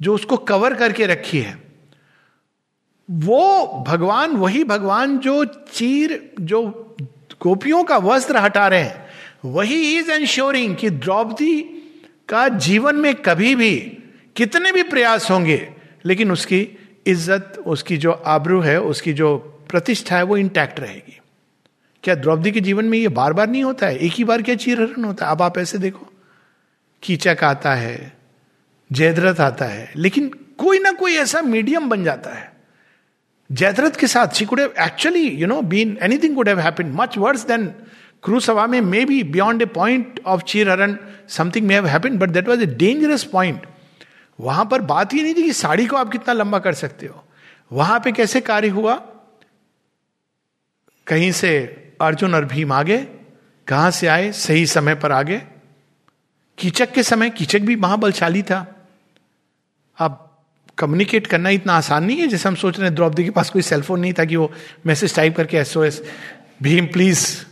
जो 0.00 0.14
उसको 0.14 0.36
कवर 0.36 0.74
करके 0.74 1.06
रखी 1.06 1.38
है, 1.38 1.56
वो 3.08 3.84
भगवान, 3.86 4.36
वही 4.36 4.64
भगवान 4.64 5.18
जो 5.18 5.44
चीर, 5.44 6.32
जो 6.40 6.62
गोपियों 7.42 7.82
का 7.84 7.96
वस्त्र 7.96 8.36
हटा 8.36 8.66
रहे 8.68 8.82
हैं, 8.82 9.06
वही 9.44 9.98
इज़ 9.98 10.10
एंश्योरिंग 10.10 10.76
कि 10.76 10.90
द्रौपदी 10.90 11.60
का 12.28 12.48
जीवन 12.48 12.96
में 12.96 13.14
कभी 13.14 13.54
भी 13.54 13.76
कितने 14.36 14.72
भी 14.72 14.82
प्रयास 14.82 15.30
होंगे, 15.30 15.68
लेकिन 16.04 16.32
उसकी 16.32 16.60
इज़्ज़त, 17.06 17.62
उसकी 17.66 17.96
जो 17.96 18.12
आबरू 18.12 18.60
है, 18.60 18.80
उसकी 18.80 19.12
जो 19.12 19.36
प्रतिष्ठा 19.70 20.16
है, 20.16 20.22
वो 20.22 20.36
इंटैक्ट 20.36 20.80
रहेगी। 20.80 21.17
क्या 22.02 22.14
द्रौपदी 22.14 22.52
के 22.52 22.60
जीवन 22.60 22.84
में 22.84 22.98
ये 22.98 23.08
बार 23.08 23.32
बार 23.32 23.48
नहीं 23.48 23.64
होता 23.64 23.86
है? 23.86 23.98
एक 23.98 24.12
ही 24.12 24.24
बार 24.24 24.42
क्या 24.42 24.54
चीरहरण 24.54 25.04
होता 25.04 25.26
है? 25.26 25.32
अब 25.32 25.42
आप 25.42 25.58
ऐसे 25.58 25.78
देखो। 25.78 26.12
कीचक 27.02 27.38
आता 27.42 27.74
है, 27.74 28.12
जयद्रथ 28.92 29.40
आता 29.40 29.64
है, 29.64 29.92
लेकिन 29.96 30.28
कोई 30.58 30.78
ना 30.78 30.92
कोई 30.92 31.14
ऐसा 31.14 31.42
मीडियम 31.42 31.88
बन 31.88 32.04
जाता 32.04 32.30
है। 32.30 32.52
जयद्रथ 33.52 33.90
के 33.90 34.06
साथ 34.06 34.28
she 34.28 34.44
could 34.44 34.60
actually 34.60 35.28
you 35.28 35.46
know 35.46 35.62
been 35.62 35.98
anything 36.02 36.36
could 36.36 36.48
have 36.48 36.60
happened 36.60 36.94
much 36.94 37.18
worse 37.18 37.46
than 37.46 37.66
crew 38.22 38.40
सभा 38.40 38.66
में 38.66 38.80
may 38.80 39.04
be 39.04 39.22
beyond 39.22 39.62
a 39.62 39.66
point 39.66 40.20
of 40.26 40.42
चीर 40.42 40.70
हरण 40.70 40.96
something 41.28 41.66
may 41.66 41.74
have 41.74 41.98
but 41.98 42.28
that 42.28 42.48
was 42.48 42.62
a 42.62 42.66
dangerous 42.66 43.24
point 43.24 43.66
वहाँ 44.40 44.64
पर 44.64 44.80
बात 44.80 45.12
ही 45.12 45.22
नहीं 45.22 45.34
थी 45.34 45.42
कि 45.42 45.52
साड़ी 45.52 45.86
को 45.86 45.96
आप 45.96 46.12
कितना 46.12 46.32
लंबा 46.32 46.58
कर 46.58 46.72
सकते 46.72 47.06
हो। 47.06 47.24
वहाँ 47.72 48.00
पे 48.00 48.12
कैसे 48.12 48.40
कार्य 48.40 48.68
हुआ? 48.68 48.94
कहीं 51.06 51.32
से 51.32 51.77
अर्जुन 52.00 52.34
और 52.34 52.44
भीम 52.44 52.72
आगे, 52.72 53.06
कहाँ 53.66 53.90
से 53.90 54.06
आए? 54.06 54.32
सही 54.32 54.66
समय 54.66 54.94
पर 54.94 55.12
आगे। 55.12 55.42
कीचक 56.58 56.92
के 56.92 57.02
समय, 57.02 57.30
कीचक 57.30 57.60
भी 57.60 57.76
महाबलशाली 57.76 58.42
था। 58.42 58.88
अब 59.98 60.24
कम्युनिकेट 60.78 61.26
करना 61.26 61.48
इतना 61.48 61.72
आसान 61.72 62.04
नहीं 62.04 62.16
है, 62.16 62.26
जैसे 62.26 62.48
हम 62.48 62.54
सोच 62.54 62.78
रहे 62.78 62.86
हैं, 62.86 62.94
द्रौपदी 62.94 63.24
के 63.24 63.30
पास 63.30 63.50
कोई 63.50 63.62
सेलफोन 63.62 64.00
नहीं 64.00 64.12
था 64.12 64.24
कि 64.24 64.36
वो 64.36 64.52
मैसेज 64.86 65.16
टाइप 65.16 65.36
करके 65.36 65.56
एसओएस 65.56 66.02
भीम 66.62 66.86
प्लीज़ 66.86 67.42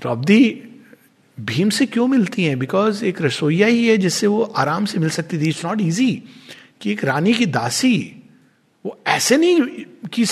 द्रौपदी 0.00 0.62
भीम 1.40 1.70
से 1.70 1.86
क्यों 1.86 2.06
मिलती 2.06 2.44
है? 2.44 2.56
बिकॉज़ 2.56 3.04
एक 3.04 3.22
रसोईया 3.22 3.66
ही 3.66 3.88
है 3.88 3.96
जिससे 3.96 4.26
वो 4.26 4.42
आराम 4.42 4.84
से 4.84 4.98
मिल 4.98 5.10
सकती 5.10 5.38
थी। 5.38 5.48
इट्स 5.48 5.64
नॉट 5.64 5.80
ईजी 5.80 6.22
कि 6.80 6.92
एक 6.92 7.04
रानी 7.04 7.34
की 7.34 7.46
दासी, 7.46 8.22
वो 8.86 9.00
ऐसे 9.06 9.36
नहीं 9.36 9.60
कि 10.08 10.26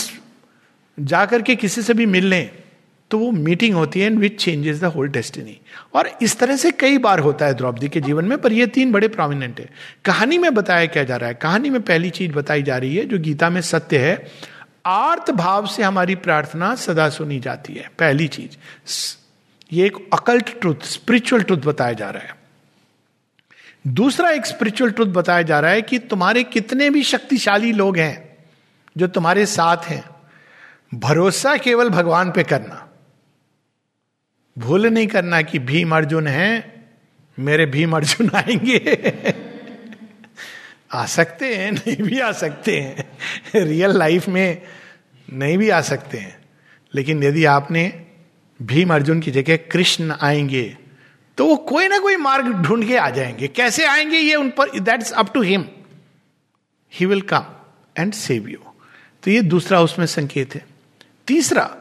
जा 1.01 1.27
करके 1.27 1.57
किसी 1.57 1.83
से 1.83 1.95
भी 1.95 2.07
मिल 2.07 2.27
लें। 2.27 2.64
तो 3.11 3.19
वो 3.19 3.31
मीटिंग 3.31 3.75
होती 3.75 4.01
है 4.01 4.07
and 4.07 4.19
which 4.19 4.45
changes 4.45 4.81
the 4.81 4.85
whole 4.85 5.09
destiny 5.09 5.61
और 5.95 6.11
इस 6.23 6.39
तरह 6.39 6.57
से 6.57 6.71
कई 6.71 6.99
बार 6.99 7.19
होता 7.19 7.47
है 7.47 7.55
द्रौपदी 7.55 7.89
के 7.89 8.01
जीवन 8.01 8.25
में, 8.25 8.39
पर 8.39 8.53
ये 8.53 8.67
तीन 8.67 8.93
बड़े 8.93 9.09
प्रोमिनेंट 9.09 9.61
है। 9.61 9.71
कहानी 10.05 10.39
में 10.39 10.55
बताया 10.55 10.87
क्या 10.87 11.05
जा 11.05 11.17
रहा 11.17 11.29
है? 11.29 11.35
कहानी 11.35 11.71
में 11.71 11.83
पहली 11.83 12.11
चीज़ 12.11 12.33
बताई 12.33 12.63
जा 12.63 12.77
रही 12.77 12.97
है, 12.97 13.05
जो 13.05 13.19
गीता 13.19 13.51
में 13.51 13.61
सत्य 13.61 13.99
है 13.99 14.31
आर्थ 14.87 15.31
भाव 15.31 15.67
से 15.67 15.83
हमारी 15.83 16.15
प्रार्थना 16.15 16.75
सदा 16.75 17.09
सुनी 17.09 17.41
जाती 17.41 17.75
है। 17.75 17.91
पहली 17.99 18.29
चीज़। 18.29 18.57
ये 19.73 19.87
एक 19.87 19.97
अकल्ट 20.13 20.61
ट्रुथ 20.61 20.85
स्पिरिचुअल 20.85 21.43
ट्रुथ 21.43 21.59
बताया 21.59 21.93
जा 21.93 22.11
रहा 22.11 22.23
है। 22.23 22.37
दूसरा 23.87 24.31
एक 24.31 24.47
स्पिरिचुअल 24.47 24.91
ट्रुथ 24.91 25.07
बताया 25.07 25.43
जा 25.43 25.61
रहा 25.61 25.71
है 25.71 25.83
कि 25.83 25.99
तुम्हारे 25.99 26.45
कितने 26.45 26.91
भी 26.91 27.03
शक्तिशाली 27.03 27.73
लोग 27.73 27.99
हैं, 27.99 28.37
जो 28.97 29.07
तुम्हारे 29.07 29.47
साथ 29.47 29.77
हैं, 29.77 30.05
भरोसा 30.95 31.57
केवल 31.57 31.89
भगवान 31.89 32.31
पे 32.31 32.43
करना। 32.43 32.84
भूल 34.59 34.87
नहीं 34.87 35.07
करना 35.07 35.43
कि 35.43 35.59
भीम 35.59 35.97
अर्जुन 35.97 36.27
है, 36.27 36.85
मेरे 37.39 37.67
भीम 37.67 37.97
अर्जुन 37.97 38.31
आएँगे। 38.35 39.13
आ 40.93 41.07
सकते 41.07 41.55
हैं, 41.55 41.73
नहीं 41.73 41.97
भी 41.97 42.21
आ 42.21 42.33
सकते 42.33 42.81
हैं। 42.81 43.19
रियल 43.67 43.91
लाइफ 43.91 44.29
में 44.29 44.63
नहीं 45.33 45.59
भी 45.59 45.71
आ 45.71 45.81
सकते 45.81 46.19
हैं। 46.19 46.37
लेकिन 46.95 47.23
यदि 47.25 47.45
आपने 47.45 48.07
भीम 48.63 48.95
अर्जुन 48.95 49.21
की 49.21 49.31
जगह 49.31 49.57
कृष्ण 49.57 50.15
आएँगे 50.23 50.77
तो 51.39 51.47
वो 51.47 51.57
कोई 51.57 51.89
ना 51.89 51.99
कोई 51.99 52.17
मार्ग 52.17 52.47
ढूंढ 52.47 52.87
के 52.87 52.97
आ 52.97 53.11
जाएँगे। 53.11 53.49
कैसे 53.49 53.87
आएँगे 53.87 54.19
ये 54.19 54.35
उन 54.35 54.51
पर 54.51 54.81
that's 54.81 55.13
up 55.13 55.33
to 55.35 55.43
him 55.43 55.65
he 56.93 57.07
will 57.07 57.21
come 57.21 57.45
and 57.99 58.13
save 58.13 58.49
you 58.49 58.59
तो 59.23 59.31
ये 59.31 59.41
दूसरा 59.43 59.81
उसमें 59.81 60.07
संकेत 60.07 60.55
है। 60.55 60.67
तीसरा 61.27 61.77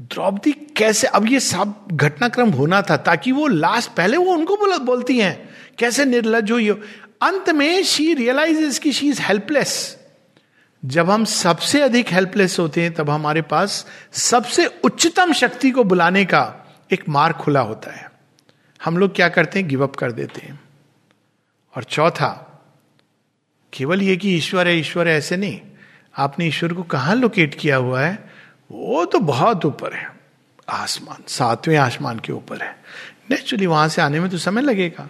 द्रौपदी 0.00 0.52
कैसे, 0.52 1.06
अब 1.06 1.26
ये 1.26 1.40
सब 1.40 1.88
घटनाक्रम 1.92 2.50
होना 2.50 2.82
था, 2.82 2.96
ताकि 2.96 3.32
वो 3.32 3.46
लास्ट 3.46 3.90
पहले 3.90 4.16
वो 4.16 4.32
उनको 4.32 4.56
बोला, 4.56 4.76
बोलती 4.76 5.18
हैं, 5.18 5.50
कैसे 5.78 6.04
निर्लज 6.04 6.52
हो 6.52 6.80
अंत 7.22 7.50
में 7.50 7.82
शी 7.82 8.14
रियलाइज़ 8.14 8.80
की 8.80 8.92
शी 8.92 9.08
इज़ 9.08 9.22
हेल्पलेस 9.22 9.96
जब 10.84 11.10
हम 11.10 11.24
सबसे 11.24 11.82
अधिक 11.82 12.12
हेल्पलेस 12.12 12.58
होते 12.58 12.82
हैं, 12.82 12.94
तब 12.94 13.10
हमारे 13.10 13.42
पास 13.42 13.86
सबसे 14.12 14.66
उच्चतम 14.84 15.32
शक्ति 15.32 15.70
को 15.70 15.84
बुलाने 15.84 16.24
का 16.24 16.74
एक 16.92 17.08
मार्ग 17.08 17.36
खुला 17.36 17.60
होता 17.60 17.94
है। 17.94 18.10
हम 18.84 18.98
लोग 18.98 19.14
क्या 19.14 19.28
करते 19.28 19.58
हैं? 19.58 19.68
गिवअप 19.68 19.96
कर 19.96 20.12
देते 20.12 20.40
हैं। 20.40 20.60
और 21.76 21.84
चौथा, 21.84 22.62
केवल 23.72 24.02
ये 24.02 24.16
कि 24.16 24.36
ईश्वर 24.36 24.68
है 24.68 24.78
ईश्वर 24.78 25.08
है, 25.08 25.18
ऐसे 25.18 25.36
नहीं। 25.36 25.60
आपने 26.16 26.46
ईश्वर 26.46 26.72
को 26.72 26.82
कहाँ 26.82 27.14
लोकेट 27.14 27.54
किया 27.54 27.76
हुआ 27.76 28.02
है? 28.02 28.33
वो 28.74 29.04
तो 29.04 29.18
बहुत 29.18 29.64
ऊपर 29.64 29.92
है। 29.92 30.08
आसमान, 30.68 31.24
सातवें 31.28 31.76
आसमान 31.76 32.18
के 32.18 32.32
ऊपर 32.32 32.62
है। 32.62 32.76
नेचुरली 33.30 33.66
वहाँ 33.66 33.88
से 33.88 34.02
आने 34.02 34.20
में 34.20 34.30
तो 34.30 34.38
समय 34.38 34.62
लगेगा। 34.62 35.08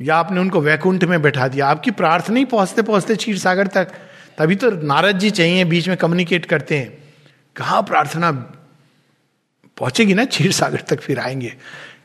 या 0.00 0.16
आपने 0.16 0.40
उनको 0.40 0.60
वैकुंठ 0.60 1.04
में 1.04 1.22
बैठा 1.22 1.48
दिया। 1.48 1.66
आपकी 1.66 1.90
प्रार्थना 1.90 2.38
ही 2.38 2.44
पहुँचते 2.44 2.82
पहुँचते 2.82 3.16
क्षीर 3.16 3.38
सागर 3.38 3.66
तक। 3.66 3.92
तभी 4.38 4.54
तो 4.54 4.70
नारद 4.70 5.18
जी 5.18 5.30
चाहिए, 5.30 5.64
बीच 5.64 5.88
में 5.88 5.96
कम्युनिकेट 5.96 6.46
करते 6.46 6.78
हैं। 6.78 7.14
कहा 7.56 7.80
प्रार्थना 7.80 8.32
पहुंचेगी 9.76 10.14
ना 10.14 10.24
क्षीर 10.24 10.52
सागर 10.52 10.80
तक 10.80 11.00
फिर 11.00 11.18
आएँगे? 11.18 11.56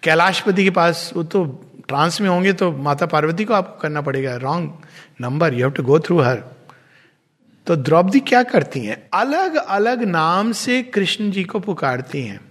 कैलाशपति 0.03 0.63
के 0.63 0.69
पास 0.69 1.11
वो 1.15 1.23
तो 1.23 1.45
ट्रांस 1.87 2.21
में 2.21 2.29
होंगे 2.29 2.53
तो 2.53 2.71
माता 2.71 3.05
पार्वती 3.05 3.45
को 3.45 3.53
आपको 3.53 3.79
करना 3.79 4.01
पड़ेगा। 4.01 4.35
Wrong 4.35 4.73
number 5.21 5.53
you 5.53 5.59
have 5.59 5.71
to 5.71 5.83
go 5.83 5.99
through 5.99 6.19
हर 6.19 6.43
तो 7.67 7.75
द्रौपदी 7.75 8.19
क्या 8.19 8.43
करती 8.43 8.79
हैं? 8.79 9.09
अलग 9.13 9.55
अलग 9.55 10.03
नाम 10.03 10.51
से 10.51 10.83
कृष्ण 10.83 11.31
जी 11.31 11.43
को 11.43 11.59
पुकारती 11.59 12.21
हैं। 12.21 12.41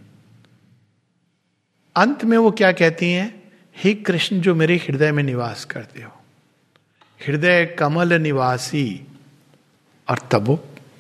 अंत 1.97 2.25
में 2.25 2.39
वो 2.39 2.51
क्या 2.51 2.73
कहती 2.73 3.13
हैं? 3.13 3.43
हे 3.77 3.95
कृष्ण, 3.95 4.41
जो 4.41 4.55
मेरे 4.55 4.77
हृदय 4.77 5.13
में 5.13 5.23
निवास 5.23 5.65
करते 5.65 6.03
हो। 6.03 6.11
हृदय 7.27 7.77
कमल 7.79 8.13
निवासी। 8.13 9.07
और 10.11 10.19
तब 10.33 10.45
वो 10.45 10.55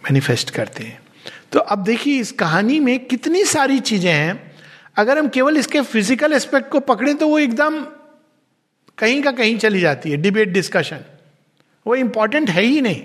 मैनिफेस्ट 0.05 0.51
करते 0.51 0.85
हैं। 0.85 1.01
तो 1.53 1.59
अब 1.59 1.85
देखिए, 1.85 2.21
इस 2.21 2.33
कहानी 2.33 2.81
में 2.81 3.05
कितनी 3.05 3.45
सारी 3.45 3.81
चीज़ें 3.81 4.13
हैं। 4.13 4.55
अगर 4.97 5.19
हम 5.19 5.29
केवल 5.29 5.57
इसके 5.57 5.81
फ़िज़िकल 5.81 6.33
एस्पेक्ट 6.33 6.71
को 6.71 6.81
पकड़े 6.81 7.15
तो 7.15 7.29
वो 7.29 7.39
एकदम 7.39 7.85
कहीं 8.99 9.23
का 9.23 9.33
कहीं 9.33 9.59
चली 9.59 9.81
जाती 9.81 10.11
है। 10.11 10.17
डिबेट 10.17 10.49
डिस्कशन 10.49 11.01
वो 11.87 11.95
इंपॉर्टेंट 11.95 12.51
है 12.51 12.63
ही 12.63 12.81
नहीं। 12.81 13.05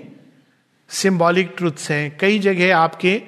सिंबॉलिक 0.90 1.54
ट्रुथ्स 1.56 1.90
हैं, 1.90 2.16
कई 2.18 2.38
जगह 2.38 2.76
आपके 2.76 3.22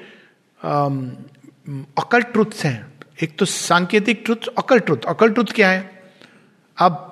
अकल 1.99 2.23
ट्रुथ्स 2.23 2.65
हैं। 2.65 2.93
एक 3.23 3.39
तो 3.39 3.45
सांकेतिक 3.45 4.23
ट्रुथ 4.25 4.49
अकल 4.59 4.79
ट्रुथ 4.79 5.05
अकल 5.09 5.31
ट्रुथ 5.31 5.53
क्या 5.55 5.71
है? 5.71 6.03
अब 6.79 7.09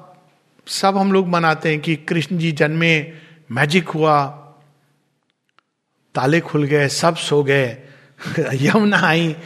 सब 0.66 0.96
हम 0.96 1.12
लोग 1.12 1.28
मनाते 1.28 1.68
हैं 1.68 1.80
कि 1.80 1.96
कृष्ण 1.96 2.38
जी 2.38 2.52
जन्मे 2.52 3.12
मैजिक 3.50 3.88
हुआ, 3.88 4.26
ताले 6.14 6.40
खुल 6.40 6.64
गए, 6.64 6.88
सब 6.88 7.16
सो 7.16 7.42
गए 7.42 7.76
यमुना 8.52 8.98
आई। 8.98 9.36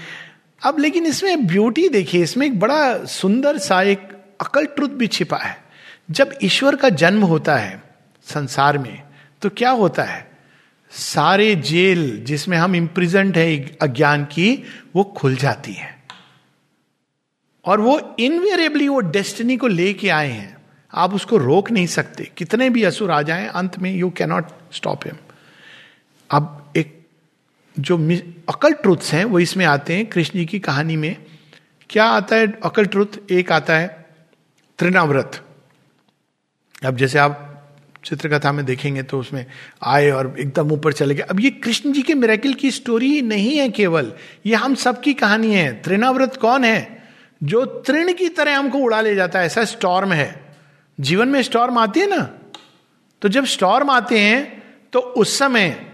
अब 0.66 0.78
लेकिन 0.78 1.06
इसमें 1.06 1.46
ब्यूटी 1.46 1.88
देखिए, 1.88 2.23
इसमें 2.23 2.46
एक 2.46 2.61
बड़ा 2.61 3.04
सुंदर 3.04 3.58
सा 3.58 3.82
एक 3.82 4.08
अकल 4.40 4.66
ट्रुथ 4.66 4.88
भी 4.88 5.06
छिपा 5.06 5.37
है। 5.37 5.64
जब 6.11 6.38
ईश्वर 6.42 6.76
का 6.76 6.88
जन्म 6.88 7.23
होता 7.23 7.56
है 7.56 7.82
संसार 8.25 8.78
में 8.78 9.02
तो 9.42 9.50
क्या 9.50 9.70
होता 9.70 10.02
है? 10.02 10.34
सारे 10.94 11.56
जेल 11.56 12.24
जिसमें 12.24 12.58
हम 12.58 12.74
इम्प्रिजेंट 12.74 13.36
है 13.36 13.76
अज्ञान 13.82 14.24
की, 14.24 14.64
वो 14.96 15.04
खुल 15.04 15.36
जाती 15.36 15.72
है। 15.72 16.04
और 17.64 17.80
वो 17.80 18.16
इनवेरेबली 18.18 18.88
वो 18.88 19.00
डेस्टिनी 19.00 19.56
को 19.56 19.66
लेके 19.66 20.08
आए 20.08 20.30
हैं। 20.30 20.56
आप 20.94 21.14
उसको 21.14 21.36
रोक 21.36 21.70
नहीं 21.70 21.86
सकते। 21.86 22.30
कितने 22.36 22.70
भी 22.70 22.84
असुर 22.84 23.10
आ 23.10 23.22
जाएँ, 23.22 23.48
अंत 23.48 23.78
में 23.78 23.94
यू 23.94 24.10
कैनॉट 24.10 24.46
स्टॉप 24.72 25.06
हिम 25.06 25.16
अब 26.30 26.72
एक 26.76 27.06
जो 27.78 27.96
अकल 28.48 28.72
ट्रुथ्स 28.72 29.12
हैं, 29.12 29.24
वो 29.24 29.38
इसमें 29.38 29.66
आते 29.66 29.96
हैं 29.96 30.06
कृष्ण 30.06 30.38
जी 30.38 30.46
की 30.46 30.58
कहानी 30.58 30.96
में। 30.96 31.16
क्या 31.90 32.04
आता 32.04 32.36
है 32.36 32.52
अकल 32.64 32.86
ट्रुथ 32.86 33.06
एक 33.30 33.52
आता 33.52 33.76
है 33.76 34.06
त्रिनाव्रत। 34.78 35.48
अब 36.86 36.96
जैसे 36.96 37.18
आप 37.18 37.50
चित्रकथा 38.04 38.52
में 38.52 38.64
देखेंगे 38.66 39.02
तो 39.02 39.18
उसमें 39.18 39.44
आए 39.82 40.11
और 40.11 40.34
एकदम 40.38 40.73
ऊपर 40.73 40.92
चले 40.92 41.14
गए। 41.14 41.23
अब 41.23 41.40
ये 41.40 41.50
कृष्ण 41.50 41.92
जी 41.92 42.02
के 42.02 42.14
मेरेकिल 42.14 42.54
की 42.54 42.70
स्टोरी 42.70 43.20
नहीं 43.23 43.56
है 43.58 43.68
केवल, 43.70 44.12
ये 44.46 44.54
हम 44.54 44.75
सबकी 44.76 45.14
कहानी 45.14 45.54
है। 45.54 45.73
त्रिनाव्रत 45.82 46.37
कौन 46.37 46.64
है? 46.64 47.02
जो 47.42 47.64
तृण 47.64 48.12
की 48.12 48.28
तरह 48.28 48.56
हमको 48.58 48.78
उड़ा 48.78 49.00
ले 49.00 49.14
जाता 49.14 49.38
है, 49.38 49.46
ऐसा 49.46 49.64
स्टॉर्म 49.66 50.12
है। 50.12 50.56
जीवन 50.99 51.28
में 51.28 51.42
स्टॉर्म 51.42 51.78
आती 51.78 52.00
है 52.00 52.11
ना? 52.11 52.23
तो 53.23 53.28
जब 53.28 53.44
स्टॉर्म 53.46 53.90
आते 53.90 54.18
हैं 54.18 54.62
तो 54.92 54.99
उस 54.99 55.38
समय 55.38 55.90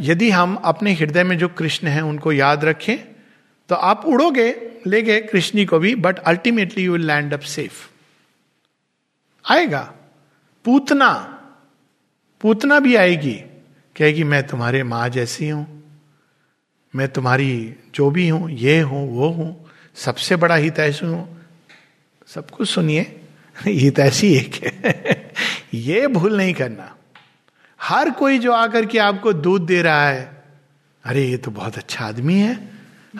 यदि 0.00 0.30
हम 0.30 0.54
अपने 0.64 0.92
हृदय 0.92 1.24
में 1.24 1.36
जो 1.38 1.48
कृष्ण 1.48 1.88
हैं, 1.88 2.02
उनको 2.02 2.32
याद 2.32 2.64
रखें 2.64 2.96
तो 3.70 3.74
आप 3.74 4.04
उड़ोगे 4.06 4.50
ले 4.86 5.02
गए 5.02 5.20
कृष्ण 5.22 5.64
को 5.64 5.78
भी 5.78 5.94
but 5.94 6.18
ultimately 6.18 6.84
you 6.84 6.92
will 6.92 7.06
land 7.06 7.34
up 7.34 7.40
safe 7.40 7.86
आएगा। 9.44 9.92
पूतना 10.68 11.14
पूतना 12.40 12.80
भी 12.80 12.96
आएगी। 12.96 13.34
कहेगी, 13.98 14.24
मैं 14.24 14.46
तुम्हारे 14.46 14.82
माँ 14.82 15.08
जैसी 15.08 15.48
हूँ, 15.48 15.82
मैं 16.94 17.08
तुम्हारी 17.08 17.74
जो 17.94 18.10
भी 18.10 18.28
हूँ, 18.28 18.50
ये 18.50 18.80
हूँ, 18.80 19.10
वो 19.10 19.28
हूँ, 19.28 19.70
सबसे 19.94 20.36
बड़ा 20.36 20.54
हितैषी 20.54 21.06
हूँ। 21.06 21.42
सब 22.26 22.50
कुछ 22.50 22.68
सुनिए, 22.68 23.20
हितैषी 23.66 24.34
एक 24.34 24.54
है। 24.54 25.32
ये 25.74 26.06
भूल 26.06 26.36
नहीं 26.36 26.54
करना। 26.54 26.96
हर 27.82 28.10
कोई 28.10 28.38
जो 28.38 28.52
आकर 28.52 28.86
के 28.86 28.98
आपको 28.98 29.32
दूध 29.32 29.66
दे 29.66 29.82
रहा 29.82 30.08
है, 30.08 30.42
अरे, 31.04 31.24
ये 31.24 31.36
तो 31.36 31.50
बहुत 31.50 31.78
अच्छा 31.78 32.04
आदमी 32.04 32.40
है, 32.40 32.68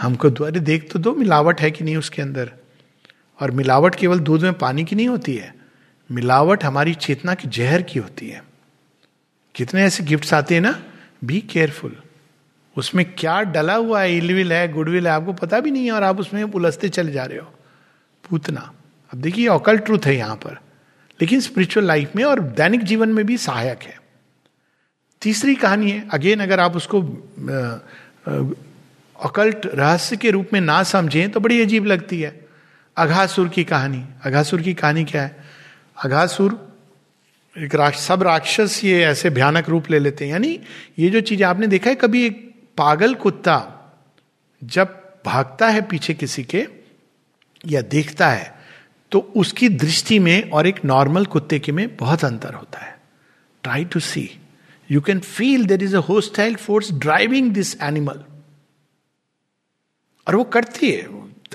हमको 0.00 0.30
अरे, 0.30 0.60
देख 0.60 0.92
तो 0.92 0.98
दो, 0.98 1.14
मिलावट 1.14 1.60
है 1.60 1.70
कि 1.70 1.84
नहीं 1.84 1.96
उसके 1.96 2.22
अंदर? 2.22 2.52
और 3.40 3.50
मिलावट 3.50 3.94
केवल 3.94 4.18
दूध 4.18 4.42
में 4.42 4.52
पानी 4.52 4.84
की 4.84 4.96
नहीं 4.96 5.08
होती 5.08 5.36
है। 5.36 5.57
मिलावट 6.10 6.64
हमारी 6.64 6.94
चेतना 6.94 7.34
की 7.34 7.48
जहर 7.48 7.82
की 7.82 7.98
होती 7.98 8.28
है। 8.28 8.42
कितने 9.54 9.82
ऐसे 9.84 10.04
गिफ्ट्स 10.04 10.34
आते 10.34 10.54
हैं 10.54 10.60
ना? 10.60 10.78
बी 11.24 11.40
केयरफुल 11.40 11.96
उसमें 12.76 13.04
क्या 13.14 13.40
डला 13.42 13.74
हुआ 13.74 14.00
है? 14.02 14.16
इलविल 14.16 14.52
है 14.52 14.72
गुडविल 14.72 15.06
है, 15.06 15.12
आपको 15.12 15.32
पता 15.32 15.60
भी 15.60 15.70
नहीं 15.70 15.84
है 15.84 15.92
और 15.92 16.02
आप 16.02 16.20
उसमें 16.20 16.42
उलझते 16.42 16.88
चले 16.88 17.12
जा 17.12 17.24
रहे 17.24 17.38
हो। 17.38 17.52
पूतना। 18.24 18.72
अब 19.12 19.20
देखिए 19.20 19.46
ऑकल 19.48 19.78
ट्रूथ 19.78 20.06
है 20.06 20.16
यहाँ 20.16 20.36
पर। 20.36 20.58
लेकिन 21.20 21.40
स्पिरिचुअल 21.40 21.86
लाइफ 21.86 22.16
में 22.16 22.24
और 22.24 22.40
दैनिक 22.40 22.82
जीवन 22.82 23.08
में 23.08 23.24
भी 23.26 23.36
सहायक 23.36 23.82
है। 23.82 23.96
तीसरी 25.22 25.54
कहानी 25.54 25.90
है 25.90 26.08
अगेन 26.12 26.40
अगर 26.40 26.60
आप 26.60 26.76
उसको 26.76 27.02
अकल्ट 29.16 29.66
रहस्य 29.66 30.16
के 30.16 30.30
रूप 30.30 30.50
में 30.52 30.60
ना 30.60 30.82
समझें 30.82 31.30
तो 31.30 31.40
बड़ी 31.40 31.60
अजीब 31.62 31.86
लगती 31.86 32.20
है। 32.20 32.48
अघासुर 32.96 33.48
की 33.48 33.64
कहानी। 33.64 34.04
अघासुर 34.22 34.62
की 34.62 34.74
कहानी 34.74 35.04
क्या 35.04 35.22
है? 35.22 35.37
अघासुर, 35.98 36.52
एक 37.56 37.74
राक्ष, 37.74 37.98
सब 37.98 38.22
राक्षस 38.22 38.80
ये 38.84 39.02
ऐसे 39.04 39.30
भयानक 39.30 39.68
रूप 39.68 39.90
ले 39.90 39.98
लेते 39.98 40.24
हैं। 40.24 40.32
यानी 40.32 40.58
ये 40.98 41.08
जो 41.10 41.20
चीज़ 41.20 41.42
आपने 41.44 41.66
देखा 41.66 41.90
है, 41.90 41.96
कभी 41.96 42.24
एक 42.26 42.44
पागल 42.78 43.14
कुत्ता 43.14 43.56
जब 44.62 44.94
भागता 45.26 45.68
है 45.68 45.80
पीछे 45.82 46.14
किसी 46.14 46.44
के 46.44 46.66
या 47.64 47.80
देखता 47.90 48.28
है 48.28 48.56
तो 49.12 49.18
उसकी 49.36 49.68
दृष्टि 49.68 50.18
में 50.18 50.50
और 50.50 50.66
एक 50.66 50.84
नॉर्मल 50.84 51.24
कुत्ते 51.26 51.58
के 51.58 51.72
में 51.72 51.96
बहुत 51.96 52.24
अंतर 52.24 52.54
होता 52.54 52.78
है। 52.78 52.96
Try 53.64 53.84
to 53.84 54.00
see 54.00 54.30
you 54.90 55.00
can 55.00 55.20
feel 55.20 55.66
there 55.66 55.82
is 55.82 55.96
a 55.96 56.00
hostile 56.00 56.56
force 56.56 56.92
driving 56.94 57.50
this 57.52 57.74
animal 57.82 58.24
और 60.26 60.36
वो 60.36 60.44
करती 60.46 60.90
है। 60.90 61.06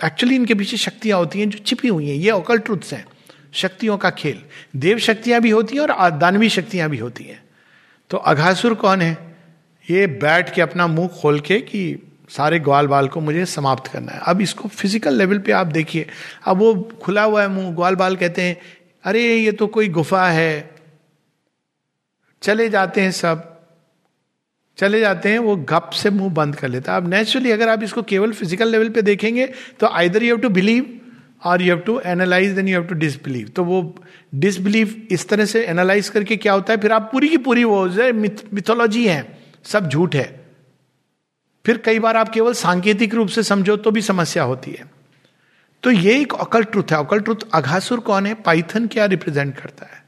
एक्चुअली 0.06 0.36
इनके 0.36 0.54
पीछे 0.54 0.78
शक्तियाँ 0.78 1.18
होती 1.20 1.40
हैं 1.40 1.50
जो 1.50 1.60
छिपी 1.60 1.88
हुई 1.88 2.10
हैं। 2.10 2.16
ये 2.16 2.32
ओकल 2.32 2.60
ट्रुथ्स 2.60 2.94
हैं। 2.94 3.06
शक्तियों 3.54 3.98
का 3.98 4.10
खेल। 4.10 4.42
देव 4.76 4.98
शक्तियाँ 4.98 5.42
भी 5.42 5.50
होती 5.50 5.78
हैं 5.78 5.88
और 5.88 6.10
दानवी 6.10 6.50
शक्तियाँ 6.50 6.90
भी 6.90 6.98
होती 6.98 7.24
हैं। 7.24 7.44
तो 8.10 8.18
अघासुर 8.18 8.74
कौन 8.74 9.02
है? 9.02 9.18
ये 9.90 10.08
बैठ 10.08 10.54
के 10.56 10.62
अपना 10.62 10.88
मुँह 10.88 11.08
खोल 11.08 11.40
के 11.40 11.60
कि 11.60 12.12
सारे 12.30 12.60
ग्वाल 12.60 12.88
बाल 12.88 13.08
को 13.08 13.20
मुझे 13.20 13.46
समाप्त 13.46 13.92
करना 13.92 14.12
है। 14.12 14.22
अब 14.26 14.42
इसको 14.42 14.70
फ़िज़िकल 14.70 15.14
लेवल 15.14 15.40
पे 15.40 15.52
आप 15.52 15.68
देखिए। 15.68 16.08
अब 16.46 16.58
वो 16.58 16.74
खुला 17.02 17.24
हुआ 17.24 17.42
है 17.42 17.48
मुँह। 17.48 17.76
ग्वाल 17.76 17.96
बाल 17.96 18.16
कहते 18.16 18.42
हैं, 18.42 18.58
अरे, 19.04 19.36
ये 19.36 19.52
तो 19.52 19.68
कोई 19.68 19.90
गुफा 19.90 20.28
है। 20.28 20.76
चले 22.42 22.70
जाते 22.70 23.02
हैं 23.02 23.12
सब। 23.12 23.50
चले 24.78 25.00
जाते 25.00 25.30
हैं, 25.30 25.40
वो 25.40 25.56
गप 25.56 25.90
से 25.94 26.10
मुँह 26.10 26.34
बंद 26.34 26.56
कर 26.56 26.68
लेता 26.68 26.92
है। 26.92 26.98
अब 26.98 27.08
नेचुरली 27.08 27.52
अगर 27.52 27.70
आप 27.70 27.84
इसको 27.84 28.02
केवल 28.04 28.32
फ़िज़िकल 28.32 28.68
लेवल 28.68 28.90
पे 28.90 29.02
देखेंगे 29.02 29.48
तो 29.80 29.88
either 29.88 30.24
you 30.24 30.36
have 30.36 30.42
to 30.42 30.50
believe 30.50 31.00
or 31.44 31.62
you 31.62 31.74
have 31.76 31.84
to 31.86 32.00
analyse 32.00 32.52
then 32.52 32.68
you 32.68 32.80
have 32.80 32.88
to 32.88 32.96
disbelieve 32.96 33.48
तो 33.48 33.64
वो 33.64 33.96
डिसबिलीव 34.36 35.08
इस 35.12 35.28
तरह 35.30 35.46
से 35.46 35.64
एनालाइज 35.66 36.10
करके 36.10 36.38
क्या 36.38 36.54
होता 36.54 36.74
है? 36.74 36.80
फिर 36.80 36.92
आप 36.92 37.10
पूरी 37.12 37.30
की 37.30 37.38
पूरी 37.38 37.64
वो 37.64 37.86
मिथोलॉजी 38.54 39.08
है 39.08 39.38
सब 39.64 39.90
झूठ 39.90 40.16
है। 40.16 40.44
फिर 41.66 41.78
कई 41.78 42.00
बार 42.00 42.18
आप 42.18 42.30
केवल 42.30 42.54
सांकेतिक 42.54 43.14
रूप 43.16 43.28
से 43.28 43.44
समझो 43.44 43.78
तो 43.78 43.92
भी 43.92 44.02
समस्या 44.02 44.44
होती 44.44 44.72
है। 44.72 44.86
तो 45.84 45.92
ये 45.92 46.20
एक 46.22 46.34
अकल 46.34 46.64
ट्रुथ 46.64 46.92
है। 46.92 46.98
अकल 46.98 47.20
ट्रुथ 47.20 47.36
अघासुर 47.54 48.00
कौन 48.00 48.26
है? 48.26 48.34
पाइथन 48.34 48.88
क्या 48.88 49.06
रिप्रेजेंट 49.06 49.56
करता 49.58 49.86
है? 49.86 50.04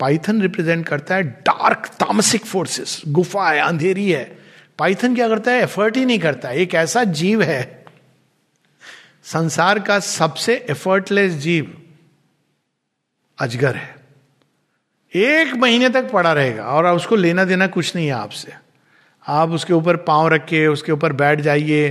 पाइथन 0.00 0.42
रिप्रेजेंट 0.42 0.86
करता 0.86 1.14
है 1.14 1.22
डार्क 1.22 1.86
तामसिक 2.00 2.44
फोर्सेस 2.44 3.02
गुफा 3.08 3.50
है, 3.50 3.60
अंधेरी 3.60 4.10
है। 4.10 4.38
पाइथन 4.78 5.14
क्या 5.14 5.28
करता 5.28 5.50
है? 5.50 5.62
एफर्ट 5.62 5.96
ही 5.96 6.04
नहीं 6.04 6.18
करता। 6.18 6.50
एक 6.50 6.74
ऐसा 6.74 7.04
जीव 7.04 7.42
है 7.42 7.77
संसार 9.28 9.78
का 9.78 9.98
सबसे 10.00 10.66
एफर्टलेस 10.70 11.32
जीव 11.32 11.82
अजगर 13.38 13.76
है। 13.76 13.96
एक 15.14 15.54
महीने 15.54 15.88
तक 15.88 16.10
पड़ा 16.10 16.32
रहेगा 16.32 16.64
और 16.64 16.86
उसको 16.86 17.16
लेना 17.16 17.44
देना 17.44 17.66
कुछ 17.66 17.96
नहीं 17.96 18.06
है 18.06 18.12
आपसे। 18.12 18.52
आप 19.28 19.50
उसके 19.50 19.72
ऊपर 19.72 19.96
पाँव 19.96 20.28
रख 20.28 20.44
के 20.44 20.66
उसके 20.66 20.92
ऊपर 20.92 21.12
बैठ 21.12 21.40
जाइए 21.40 21.90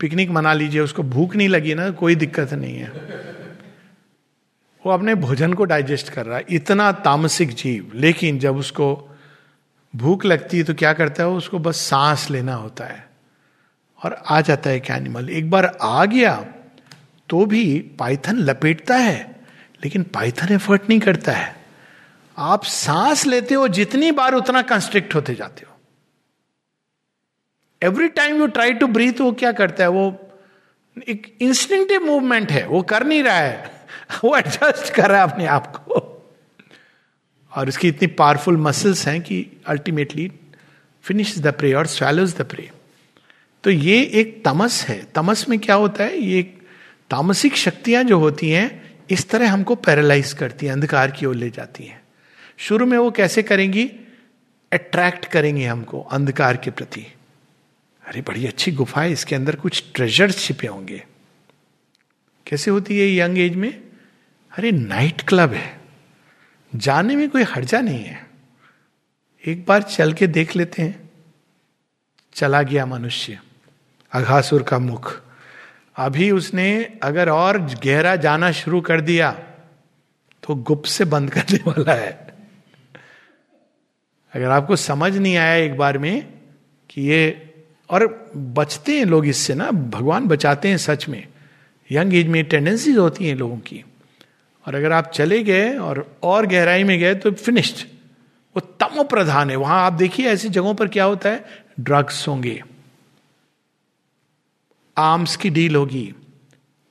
पिकनिक 0.00 0.30
मना 0.30 0.52
लीजिए, 0.52 0.80
उसको 0.80 1.02
भूख 1.02 1.36
नहीं 1.36 1.48
लगी 1.48 1.74
ना, 1.74 1.90
कोई 1.90 2.14
दिक्कत 2.14 2.52
नहीं 2.52 2.76
है। 2.76 2.88
वो 4.86 4.92
अपने 4.92 5.14
भोजन 5.14 5.52
को 5.52 5.64
डाइजेस्ट 5.64 6.08
कर 6.08 6.26
रहा 6.26 6.38
है। 6.38 6.44
इतना 6.50 6.92
तामसिक 6.92 7.54
जीव, 7.54 7.90
लेकिन 7.94 8.38
जब 8.38 8.56
उसको 8.56 9.16
भूख 9.96 10.24
लगती 10.24 10.58
है 10.58 10.64
तो 10.64 10.74
क्या 10.74 10.92
करता 10.92 11.22
है 11.22 11.28
उसको 11.28 11.58
बस 11.58 11.76
सांस 11.76 12.30
लेना 12.30 12.54
होता 12.54 12.84
है। 12.84 13.05
और 14.04 14.22
आ 14.26 14.40
जाता 14.40 14.70
है 14.70 14.76
एक 14.76 14.90
एनिमल 14.90 15.30
एक 15.30 15.50
बार 15.50 15.78
आ 15.82 16.04
गया 16.04 16.46
तो 17.28 17.46
भी 17.46 17.80
पाइथन 17.98 18.36
लपेटता 18.36 18.96
है, 18.96 19.36
लेकिन 19.84 20.02
पाइथन 20.02 20.54
एफर्ट 20.54 20.82
नहीं 20.88 21.00
करता 21.00 21.32
है। 21.32 21.56
आप 22.38 22.64
सांस 22.64 23.26
लेते 23.26 23.54
हो, 23.54 23.68
जितनी 23.68 24.12
बार 24.12 24.34
उतना 24.34 24.62
कंस्ट्रिक्ट 24.62 25.14
होते 25.14 25.34
जाते 25.34 25.66
हो। 25.68 25.76
Every 27.82 28.08
time 28.08 28.36
you 28.36 28.46
try 28.46 28.72
to 28.72 28.86
breathe 28.86 29.20
वो 29.20 29.32
क्या 29.32 29.52
करता 29.52 29.84
है? 29.84 29.90
वो 29.90 30.30
एक 31.08 31.38
इंस्टिंक्टिव 31.40 32.04
मूवमेंट 32.04 32.52
है, 32.52 32.66
वो 32.66 32.82
कर 32.82 33.06
नहीं 33.06 33.22
रहा 33.22 33.38
है। 33.38 33.70
वो 34.24 34.36
एडजस्ट 34.36 34.94
कर 34.94 35.10
रहा 35.10 35.24
है 35.24 35.32
अपने 35.32 35.46
आप 35.46 35.76
को। 35.76 35.94
और 37.56 37.68
उसकी 37.68 37.88
इतनी 37.88 38.06
पावरफुल 38.06 38.56
मसल्स 38.56 39.08
हैं 39.08 39.20
कि 39.22 39.46
अल्टीमेटली 39.66 40.32
फिनिश 41.02 41.38
द 41.38 41.46
प्रे 41.46 41.72
और 41.72 41.86
स्वेलोज 41.86 42.36
द 42.36 42.42
प्रे 42.42 42.70
तो 43.66 43.70
ये 43.70 44.02
एक 44.02 44.42
तमस 44.44 44.84
है। 44.88 45.06
तमस 45.14 45.48
में 45.48 45.58
क्या 45.58 45.74
होता 45.74 46.04
है? 46.04 46.18
ये 46.18 46.42
तामसिक 47.10 47.56
शक्तियाँ 47.56 48.04
जो 48.04 48.18
होती 48.18 48.50
हैं, 48.50 48.98
इस 49.10 49.30
तरह 49.30 49.52
हमको 49.52 49.74
पैरालाइज 49.74 50.32
करती 50.32 50.66
हैं, 50.66 50.72
अंधकार 50.72 51.10
की 51.10 51.26
ओर 51.26 51.34
ले 51.34 51.50
जाती 51.50 51.84
हैं। 51.84 52.02
शुरू 52.56 52.86
में 52.86 52.98
वो 52.98 53.10
कैसे 53.10 53.42
करेंगी? 53.42 53.90
अट्रैक्ट 54.72 55.26
करेंगे 55.26 55.66
हमको 55.66 56.00
अंधकार 56.00 56.56
के 56.56 56.70
प्रति। 56.70 57.00
अरे, 58.06 58.20
बड़ी 58.20 58.46
अच्छी 58.46 58.72
गुफा 58.72 59.02
है, 59.02 59.12
इसके 59.12 59.34
अंदर 59.34 59.56
कुछ 59.56 59.84
ट्रेजर 59.94 60.30
छिपे 60.30 60.66
होंगे। 60.66 61.04
कैसे 62.46 62.70
होती 62.70 62.98
है 62.98 63.14
यंग 63.14 63.38
एज 63.38 63.54
में? 63.54 63.82
अरे 64.58 64.72
नाइट 64.72 65.22
क्लब 65.22 65.52
है। 65.52 65.80
जाने 66.74 67.16
में 67.16 67.30
कोई 67.30 67.42
हर्जा 67.42 67.80
नहीं 67.80 68.04
है। 68.04 68.26
एक 69.46 69.66
बार 69.66 69.82
चल 69.82 70.12
के 70.12 70.26
देख 70.26 70.56
लेते 70.56 70.82
हैं। 70.82 71.10
चला 72.34 72.62
गया 72.62 72.86
मनुष्य। 72.86 73.38
अघासुर 74.12 74.62
का 74.62 74.78
मुख। 74.78 75.20
अभी 75.96 76.30
उसने 76.30 76.98
अगर 77.02 77.28
और 77.30 77.58
गहरा 77.84 78.14
जाना 78.16 78.50
शुरू 78.52 78.80
कर 78.80 79.00
दिया 79.00 79.30
तो 80.42 80.54
गुप्त 80.56 80.88
से 80.88 81.04
बंद 81.06 81.30
करने 81.30 81.58
वाला 81.66 81.94
है। 81.94 82.10
अगर 84.32 84.50
आपको 84.50 84.76
समझ 84.76 85.16
नहीं 85.16 85.36
आया 85.36 85.54
एक 85.56 85.76
बार 85.76 85.98
में 85.98 86.26
कि 86.90 87.02
ये, 87.02 87.52
और 87.90 88.06
बचते 88.36 88.98
हैं 88.98 89.04
लोग 89.04 89.26
इससे 89.26 89.54
ना, 89.54 89.70
भगवान 89.70 90.26
बचाते 90.28 90.68
हैं 90.68 90.76
सच 90.78 91.08
में। 91.08 91.26
यंग 91.90 92.14
एज 92.14 92.28
में 92.28 92.44
टेंडेंसीज 92.44 92.98
होती 92.98 93.28
हैं 93.28 93.34
लोगों 93.36 93.58
की। 93.58 93.84
और 94.66 94.74
अगर 94.74 94.92
आप 94.92 95.10
चले 95.10 95.42
गए 95.44 95.76
और 95.78 96.18
और 96.22 96.46
गहराई 96.46 96.84
में 96.84 96.98
गए 96.98 97.14
तो 97.14 97.30
फिनिश्ड 97.32 97.86
वो 98.56 98.60
तमो 98.80 99.02
प्रधान 99.04 99.50
है। 99.50 99.56
वहाँ 99.56 99.84
आप 99.86 99.92
देखिए 99.94 100.28
ऐसी 100.28 100.48
जगहों 100.48 100.74
पर 100.74 100.88
क्या 100.88 101.04
होता 101.04 101.28
है? 101.28 101.44
ड्रग्स 101.80 102.26
होंगे। 102.28 102.62
आर्म्स 104.96 105.36
की 105.36 105.50
डील 105.50 105.76
होगी। 105.76 106.12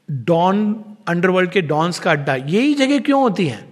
डॉन 0.09 0.73
अंडरवर्ल्ड 1.07 1.51
के 1.51 1.61
डॉन्स 1.61 1.99
का 1.99 2.11
अड्डा, 2.11 2.35
यही 2.35 2.73
जगह 2.73 2.99
क्यों 2.99 3.21
होती 3.21 3.47
है? 3.47 3.63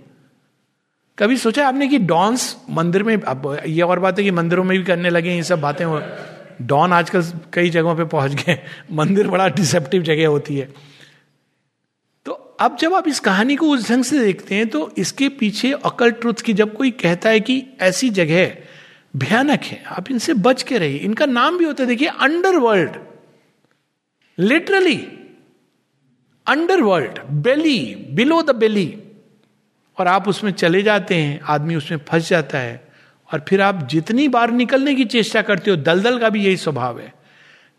कभी 1.18 1.38
सोचा 1.38 1.68
आपने 1.68 1.88
कि 1.88 1.98
डॉन्स 2.00 2.56
मंदिर 2.70 3.04
में, 3.04 3.16
अब 3.18 3.58
ये 3.68 3.82
और 3.82 4.00
बात 4.00 4.20
है 4.20 4.24
कि 4.24 4.32
मंदिरों 4.32 4.64
में 4.64 4.78
भी 4.78 4.84
करने 4.84 5.10
लगे 5.10 5.36
ये 5.36 5.44
सब 5.44 5.62
बातें 5.62 5.86
हो 5.86 6.02
डॉन 6.62 6.94
आजकल 6.94 7.22
कई 7.54 7.70
जगहों 7.70 7.96
पे 7.96 8.04
पहुँच 8.06 8.34
गए, 8.36 8.58
मंदिर 8.92 9.28
बड़ा 9.28 9.48
डिसेप्टिव 9.50 10.02
जगह 10.04 10.28
होती 10.28 10.58
है। 10.58 10.68
तो 12.26 12.32
अब 12.32 12.78
जब 12.78 12.94
आप 12.94 13.08
इस 13.08 13.20
कहानी 13.20 13.56
को 13.56 13.70
उस 13.70 13.90
ढंग 13.90 14.04
से 14.04 14.20
देखते 14.20 14.56
हैं 14.56 14.68
तो 14.68 14.92
इसके 14.98 15.30
पीछे 15.30 15.72
अकल 15.86 16.12
ट्रुथ 16.12 16.42
की 16.46 16.54
जब 16.54 16.76
कोई 16.76 16.92
कहता 16.98 17.30
है 17.30 17.40
कि 17.40 17.64
ऐसी 17.82 18.10
जगह 18.12 18.56
भयानक 19.16 19.64
है, 19.64 19.84
आप 19.88 20.12
इनसे 20.12 20.34
बच 20.36 20.64
के 20.64 20.78
रहिए। 20.78 20.98
इनका 21.00 21.26
नाम 21.26 21.58
भी 21.58 21.66
होता 21.66 21.84
है, 21.84 21.88
देखिए 21.88 22.08
underworld 22.08 22.98
literally 24.40 24.96
underworld 26.48 27.20
belly 27.32 27.96
below 27.96 28.42
the 28.42 28.50
belly 28.50 28.98
और 30.00 30.08
आप 30.08 30.28
उसमें 30.28 30.52
चले 30.52 30.84
जाते 30.84 31.16
हैं, 31.16 31.42
आदमी 31.42 31.76
उसमें 31.76 31.98
फंस 32.08 32.30
जाता 32.30 32.58
है। 32.58 32.88
और 33.34 33.46
फिर 33.48 33.62
आप 33.62 33.88
जितनी 33.88 34.28
बार 34.28 34.52
निकलने 34.52 34.96
की 34.96 35.06
चेष्टा 35.06 35.42
करते 35.42 35.72
हो, 35.72 35.78
दलदल 35.78 36.20
का 36.20 36.30
भी 36.30 36.46
यही 36.46 36.58
स्वभाव 36.58 37.00
है। 37.00 37.14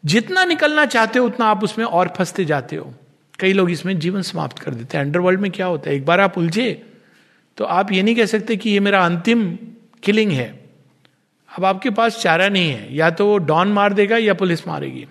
जितना 0.05 0.45
निकलना 0.45 0.87
चाहते 0.87 1.19
हो, 1.19 1.27
उतना 1.27 1.47
आप 1.47 1.64
उसमें 1.64 1.87
और 1.87 2.09
फंसते 2.09 2.45
जाते 2.45 2.77
हो। 2.77 2.95
कई 3.40 3.53
लोग 3.53 3.71
इसमें 3.71 3.99
जीवन 3.99 4.23
समाप्त 4.23 4.59
कर 4.59 4.75
देते 4.75 4.99
हैं। 4.99 5.05
अंडरवर्ल्ड 5.05 5.40
में 5.40 5.51
क्या 5.51 5.67
होता 5.67 5.90
है? 5.90 5.97
एक 5.97 6.05
बार 6.05 6.21
आप 6.21 6.38
उलझे 6.38 6.90
तो 7.57 7.64
आप 7.64 7.93
ये 7.93 8.03
नहीं 8.03 8.14
कह 8.14 8.27
सकते 8.27 8.57
कि 8.57 8.71
ये 8.71 8.81
मेरा 8.81 9.05
अंतिम 9.05 9.59
किलिंग 10.03 10.33
है। 10.33 10.64
अब 11.59 11.64
आपके 11.64 11.90
पास 11.90 12.19
चारा 12.23 12.49
नहीं 12.49 12.71
है। 12.71 12.97
या 12.97 13.11
तो 13.11 13.27
वो 13.27 13.38
डॉन 13.38 13.69
मार 13.69 13.93
देगा 13.93 14.17
या 14.17 14.35
पुलिस 14.35 14.69
मारेगी। 14.69 15.07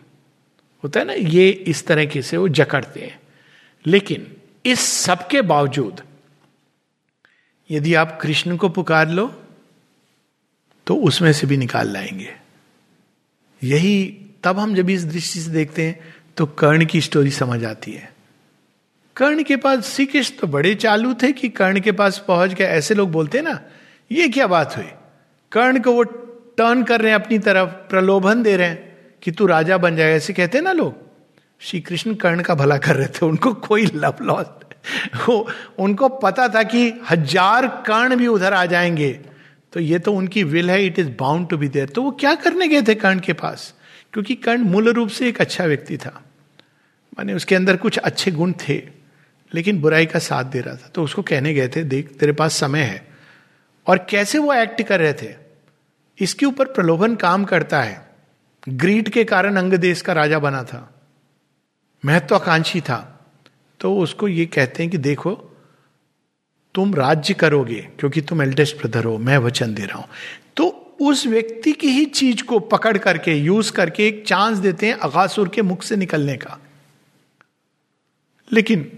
होता 0.84 1.00
है 1.00 1.06
ना, 1.06 1.14
ये 1.14 1.50
इस 1.50 1.86
तरह 1.88 2.06
के 2.06 2.22
से 2.22 2.38
वो 2.38 2.48
जकड़ते 2.50 3.00
हैं। 3.00 3.20
लेकिन 3.86 4.28
इस 4.66 4.80
सबके 4.80 5.42
बावजूद, 5.42 6.02
यदि 7.70 7.94
आप 7.94 8.20
कृष्ण 8.22 8.58
को 8.58 8.70
पुकार 8.70 9.10
लो 9.10 9.28
तो 10.88 10.96
उसमें 10.96 11.32
से 11.34 11.48
भी 11.48 11.58
निकाल 11.58 11.92
लाएँगे। 11.92 12.34
यही 13.64 14.20
तब 14.44 14.60
हम 14.60 14.76
जब 14.76 14.90
इस 14.90 15.06
दृष्टि 15.06 15.40
से 15.40 15.52
देखते 15.52 15.84
हैं 15.84 16.16
तो 16.38 16.46
कर्ण 16.46 16.86
की 16.86 17.02
स्टोरी 17.02 17.32
समझ 17.32 17.64
आती 17.66 17.92
है। 17.92 18.12
कर्ण 19.16 19.44
के 19.44 19.56
पास 19.56 19.90
श्री 19.90 20.06
कृष्ण 20.06 20.36
तो 20.38 20.48
बड़े 20.48 20.74
चालू 20.76 21.14
थे 21.14 21.32
कि 21.32 21.50
कर्ण 21.50 21.80
के 21.80 21.92
पास 21.92 22.24
पहुँच 22.28 22.54
गए। 22.54 22.66
ऐसे 22.66 22.96
लोग 22.96 23.12
बोलते 23.12 23.38
हैं 23.38 23.46
ना, 23.46 23.60
ये 24.12 24.28
क्या 24.30 24.48
बात 24.48 24.78
हुई? 24.78 24.88
कर्ण 25.52 25.82
को 25.82 25.92
वो 25.92 26.04
टर्न 26.04 26.84
कर 26.84 27.02
रहे 27.02 27.12
हैं 27.12 27.20
अपनी 27.20 27.40
तरफ़, 27.40 27.70
प्रलोभन 27.90 28.44
दे 28.44 28.58
रहे 28.58 28.68
हैं। 28.68 28.93
कि 29.24 29.32
तू 29.32 29.46
राजा 29.46 29.78
बन 29.78 29.96
जाएगा, 29.96 30.16
ऐसे 30.16 30.34
कहते 30.34 30.58
हैं 30.58 30.66
ना 30.66 30.72
लोग। 30.72 30.96
श्री 31.60 31.80
कृष्ण 31.80 32.14
कर्ण 32.16 32.42
का 32.42 32.56
भला 32.56 32.78
कर 32.78 32.96
रहे 32.96 33.08
थे, 33.08 33.26
उनको 33.26 33.54
कोई 33.54 33.86
लव 33.86 34.16
लॉस 34.22 34.46
वो, 35.30 35.48
उनको 35.80 36.10
पता 36.10 36.48
था 36.48 36.64
कि 36.64 36.94
हज़ार 37.10 37.68
कर्ण 37.68 38.16
भी 38.16 38.28
उधर 38.28 38.54
आ 38.54 38.66
जाएँगे। 38.66 39.12
तो 39.74 39.80
ये 39.80 40.00
तो 40.00 40.14
उनकी 40.14 40.44
विल 40.44 40.72
है 40.72 40.86
it 40.86 41.00
is 41.00 41.10
bound 41.10 41.50
to 41.50 41.58
be 41.58 41.68
there 41.68 41.90
तो 41.90 42.02
वो 42.02 42.12
क्या 42.12 42.36
करने 42.36 42.68
गए 42.68 42.82
थे 42.82 42.96
कर्ण 42.96 43.20
के 43.20 43.34
पास? 43.34 43.74
क्योंकि 44.14 44.36
कर्ण 44.36 44.62
मूल 44.62 44.90
रूप 44.90 45.10
से 45.10 45.30
एक 45.30 45.42
अच्छा 45.42 45.66
व्यक्ति 45.66 45.98
था। 45.98 46.24
माने 47.18 47.34
उसके 47.34 47.56
अंदर 47.56 47.78
कुछ 47.78 47.98
अच्छे 47.98 48.32
गुण 48.32 48.54
थे, 48.70 48.84
लेकिन 49.54 49.82
बुराई 49.82 50.06
का 50.06 50.20
साथ 50.20 50.44
दे 50.44 50.62
रहा 50.62 50.76
था। 50.76 50.88
तो 50.88 51.04
उसको 51.04 51.22
कहने 51.22 51.54
गए 51.54 51.68
थे, 51.68 51.84
देख, 51.84 52.18
तेरे 52.20 52.32
पास 52.32 52.56
समय 52.56 52.82
है। 52.82 53.08
और 53.88 54.08
कैसे 54.10 54.38
वो 54.38 54.54
एक्ट 54.54 54.82
कर 54.82 55.00
रहे 55.00 55.14
थे? 55.14 55.36
इसके 56.20 56.46
ऊपर 56.46 56.66
प्रलोभन 56.66 57.16
काम 57.16 57.44
करता 57.44 57.82
है। 57.82 58.13
ग्रीड 58.68 59.10
के 59.10 59.24
कारण 59.24 59.56
अंग 59.56 59.74
देश 59.74 60.02
का 60.02 60.14
राजा 60.14 60.40
बना 60.40 60.64
था, 60.64 60.90
महत्वाकांक्षी 62.04 62.82
था 62.82 63.00
तो 63.80 63.96
उसको 63.98 64.28
ये 64.28 64.46
कहते 64.46 64.84
हैं 64.84 64.92
कि 64.92 64.98
देखो, 64.98 65.32
तुम 66.76 66.94
राज्य 66.96 67.34
करोगे 67.34 67.82
क्योंकि 68.00 68.22
तुम 68.22 68.42
एल्डेस्ट 68.42 68.78
ब्रदर 68.78 69.06
हो, 69.06 69.18
मैं 69.18 69.38
वचन 69.38 69.74
दे 69.74 69.86
रहा 69.86 70.00
हूँ। 70.00 70.08
तो 70.58 70.68
उस 71.02 71.26
व्यक्ति 71.28 71.72
की 71.72 71.88
ही 71.88 72.06
चीज़ 72.06 72.44
को 72.44 72.60
पकड़ 72.60 72.98
करके 72.98 73.34
यूज़ 73.34 73.72
करके 73.72 74.08
एक 74.08 74.24
चांस 74.28 74.58
देते 74.58 74.88
हैं 74.88 74.94
अगासुर 74.94 75.50
के 75.50 75.62
मुख 75.62 75.84
से 75.84 75.96
निकलने 75.96 76.36
का। 76.38 76.58
लेकिन 78.48 78.92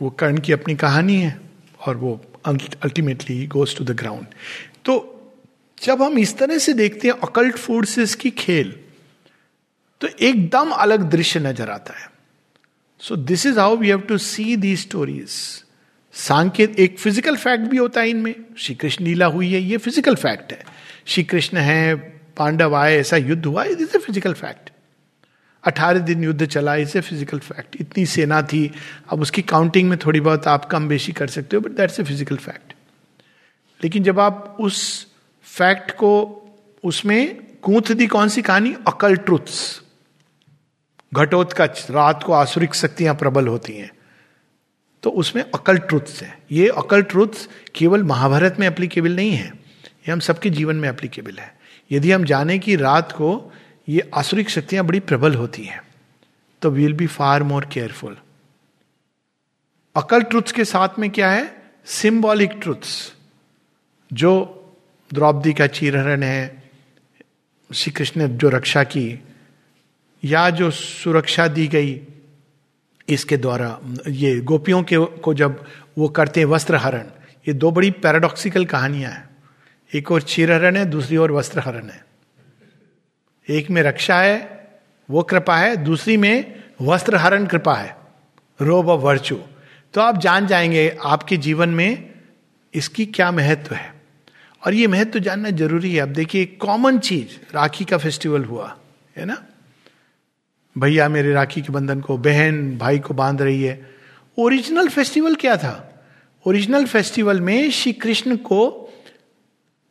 वो 0.00 0.10
कर्ण 0.10 0.38
की 0.38 0.52
अपनी 0.52 0.74
कहानी 0.76 1.16
है 1.16 1.40
और 1.86 1.96
वो 1.96 2.20
ultimately 2.46 3.46
goes 3.46 3.76
to 3.76 3.84
the 3.84 3.90
ground 3.90 4.26
तो 4.84 4.94
जब 5.78 6.02
हम 6.02 6.18
इस 6.18 6.36
तरह 6.38 6.58
से 6.58 6.72
देखते 6.72 7.08
हैं 7.08 7.14
अकल्ट 7.22 7.56
फोर्सेस 7.56 8.14
की 8.14 8.30
खेल 8.30 8.78
तो 10.00 10.08
एकदम 10.08 10.70
अलग 10.72 11.02
दृश्य 11.10 11.40
नज़र 11.40 11.70
आता 11.70 11.94
है। 11.94 12.08
So 13.00 13.16
this 13.16 13.46
is 13.46 13.58
how 13.58 13.76
we 13.76 13.88
have 13.88 14.00
to 14.00 14.18
see 14.18 14.56
the 14.56 14.76
stories 14.76 15.30
सांकेत, 16.14 16.78
एक 16.78 16.98
फ़िज़िकल 16.98 17.36
फैक्ट 17.36 17.64
भी 17.64 17.76
होता 17.76 18.00
है 18.00 18.10
इनमें। 18.10 18.34
श्री 18.58 18.74
कृष्ण 18.74 19.04
लीला 19.04 19.26
हुई 19.26 19.52
है, 19.52 19.60
ये 19.60 19.76
फ़िज़िकल 19.76 20.14
फैक्ट 20.16 20.52
है। 20.52 20.64
श्री 21.06 21.24
कृष्ण 21.24 21.58
है, 21.58 21.94
पांडव 22.36 22.74
आए, 22.76 22.96
ऐसा 22.96 23.16
युद्ध 23.16 23.44
हुआ 23.46 23.64
इज़ 23.64 23.82
ए 23.82 23.98
फ़िज़िकल 23.98 24.32
फैक्ट 24.34 24.70
अठारह 25.64 26.00
दिन 26.00 26.24
युद्ध 26.24 26.46
चला 26.46 26.74
इज़ 26.76 26.96
ए 26.98 27.00
फ़िज़िकल 27.00 27.38
फैक्ट 27.38 27.76
इतनी 27.80 28.04
सेना 28.06 28.40
थी, 28.42 28.70
अब 29.08 29.20
उसकी 29.20 29.42
काउंटिंग 29.44 29.88
में 29.88 29.98
थोड़ी 29.98 30.20
बहुत 30.20 30.46
आप 30.48 30.64
कम 30.64 30.88
बेशी 30.88 31.12
कर 31.12 31.28
सकते 31.28 31.56
हो 31.56 31.62
but 31.62 31.76
that's 31.76 32.00
a 32.00 32.02
physical 32.04 32.36
fact 32.38 32.72
लेकिन 33.80 34.02
जब 34.02 34.20
आप 34.20 34.56
उस 34.60 35.06
फैक्ट 35.46 35.90
को, 35.92 36.12
उसमें 36.84 37.36
कूथ 37.62 37.92
दी 37.92 38.06
कौन 38.06 38.28
सी 38.28 38.42
कहानी? 38.42 38.74
अकल 38.88 39.16
ट्रुथ्स 39.18 39.60
घटोत्कच, 41.12 41.86
रात 41.90 42.22
को 42.22 42.32
आसुरिक 42.32 42.74
शक्तियाँ 42.74 43.14
प्रबल 43.14 43.46
होती 43.46 43.72
हैं। 43.72 43.90
तो 45.02 45.10
उसमें 45.10 45.42
अकल 45.42 45.78
ट्रुथ्स 45.78 46.22
है। 46.22 46.38
ये 46.52 46.68
अकल 46.68 47.02
ट्रुथ्स 47.02 47.48
केवल 47.74 48.02
महाभारत 48.04 48.56
में 48.60 48.66
एप्लीकेबल 48.66 49.16
नहीं 49.16 49.32
है। 49.32 49.46
ये 49.46 50.12
हम 50.12 50.20
सबके 50.20 50.50
जीवन 50.50 50.76
में 50.76 50.88
एप्लीकेबल 50.88 51.38
है। 51.38 51.54
यदि 51.90 52.12
हम 52.12 52.24
जाने 52.24 52.58
कि 52.58 52.76
रात 52.76 53.12
को 53.12 53.52
ये 53.88 54.10
आसुरिक 54.14 54.50
शक्तियाँ 54.50 54.84
बड़ी 54.84 55.00
प्रबल 55.00 55.34
होती 55.34 55.64
हैं 55.64 55.82
तो 56.62 56.70
we'll 56.70 56.92
be 56.92 57.06
far 57.06 57.42
more 57.42 57.64
careful 57.72 58.16
occult 59.96 60.22
truths 60.22 60.52
के 60.52 60.64
साथ 60.64 60.98
में 60.98 61.10
क्या 61.10 61.30
है? 61.30 61.72
सिंबॉलिक 61.86 62.50
ट्रुथ्स 62.62 63.12
जो 64.12 64.32
द्रौपदी 65.14 65.52
का 65.52 65.66
चीरहरण 65.66 66.22
है 66.22 66.70
श्री 67.74 67.92
कृष्ण 67.92 68.20
ने 68.20 68.28
जो 68.28 68.48
रक्षा 68.48 68.82
की 68.84 69.22
या 70.24 70.50
जो 70.50 70.70
सुरक्षा 70.70 71.48
दी 71.48 71.68
गई, 71.68 72.00
इसके 73.08 73.36
द्वारा, 73.36 73.80
ये 74.08 74.40
गोपियों 74.40 74.82
के, 74.82 74.96
को 74.98 75.34
जब 75.34 75.64
वो 75.98 76.08
करते 76.08 76.40
हैं 76.40 76.46
वस्त्र 76.46 76.76
हरण 76.76 77.04
ये 77.48 77.52
दो 77.52 77.70
बड़ी 77.70 77.90
पैराडॉक्सिकल 77.90 78.64
कहानियाँ 78.64 79.10
हैं। 79.10 79.30
एक 79.94 80.12
और 80.12 80.22
चीरहरण 80.22 80.76
है, 80.76 80.84
दूसरी 80.84 81.16
ओर 81.16 81.32
वस्त्र 81.32 81.60
हरण 81.60 81.88
है। 81.88 82.04
एक 83.48 83.70
में 83.70 83.82
रक्षा 83.82 84.20
है, 84.20 84.68
वो 85.10 85.22
कृपा 85.22 85.56
है, 85.56 85.76
दूसरी 85.76 86.16
में 86.16 86.64
वस्त्र 86.82 87.16
हरण 87.16 87.46
कृपा 87.46 87.74
है 87.74 87.96
रोब 88.60 88.88
ऑफ़ 88.88 89.00
वर्चू। 89.00 89.40
तो 89.94 90.00
आप 90.00 90.18
जान 90.18 90.46
जाएँगे, 90.46 90.98
आपके 91.04 91.36
जीवन 91.36 91.68
में 91.68 92.10
इसकी 92.74 93.06
क्या 93.06 93.30
महत्व 93.30 93.74
है। 93.74 93.94
और 94.66 94.74
ये 94.74 94.86
महत्व 94.86 95.18
जानना 95.18 95.50
ज़रूरी 95.50 95.94
है। 95.94 96.02
अब 96.02 96.08
देखिए 96.08 96.44
कॉमन 96.44 96.98
चीज़, 96.98 97.54
राखी 97.54 97.84
का 97.84 97.98
फेस्टिवल 97.98 98.44
हुआ, 98.44 98.78
है 99.16 99.24
ना? 99.24 99.46
भैया 100.78 101.08
मेरे 101.08 101.32
राखी 101.32 101.62
के 101.62 101.72
बंधन 101.72 102.00
को, 102.00 102.16
बहन, 102.18 102.78
भाई 102.78 102.98
को 102.98 103.14
बाँध 103.14 103.42
रही 103.42 103.62
है। 103.62 103.90
ओरिजिनल 104.38 104.88
फेस्टिवल 104.88 105.34
क्या 105.34 105.56
था? 105.56 106.02
ओरिजिनल 106.46 106.84
फेस्टिवल 106.84 107.40
में 107.40 107.70
श्री 107.70 107.92
कृष्ण 107.92 108.36
को 108.36 108.92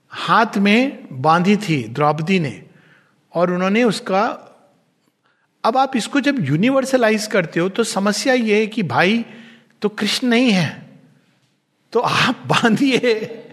हाथ 0.09 0.57
में 0.57 1.07
बांधी 1.11 1.55
थी 1.57 1.83
द्रौपदी 1.83 2.39
ने 2.39 2.63
और 3.33 3.51
उन्होंने 3.51 3.83
उसका, 3.83 4.23
अब 5.63 5.77
आप 5.77 5.95
इसको 5.95 6.19
जब 6.19 6.45
यूनिवर्सलाइज 6.45 7.27
करते 7.27 7.59
हो 7.59 7.69
तो 7.69 7.83
समस्या 7.83 8.33
ये 8.33 8.59
है 8.59 8.67
कि 8.67 8.83
भाई 8.83 9.25
तो 9.81 9.89
कृष्ण 9.89 10.27
नहीं 10.27 10.51
है। 10.51 10.89
तो 11.93 11.99
आप 11.99 12.43
बांधिए, 12.47 13.43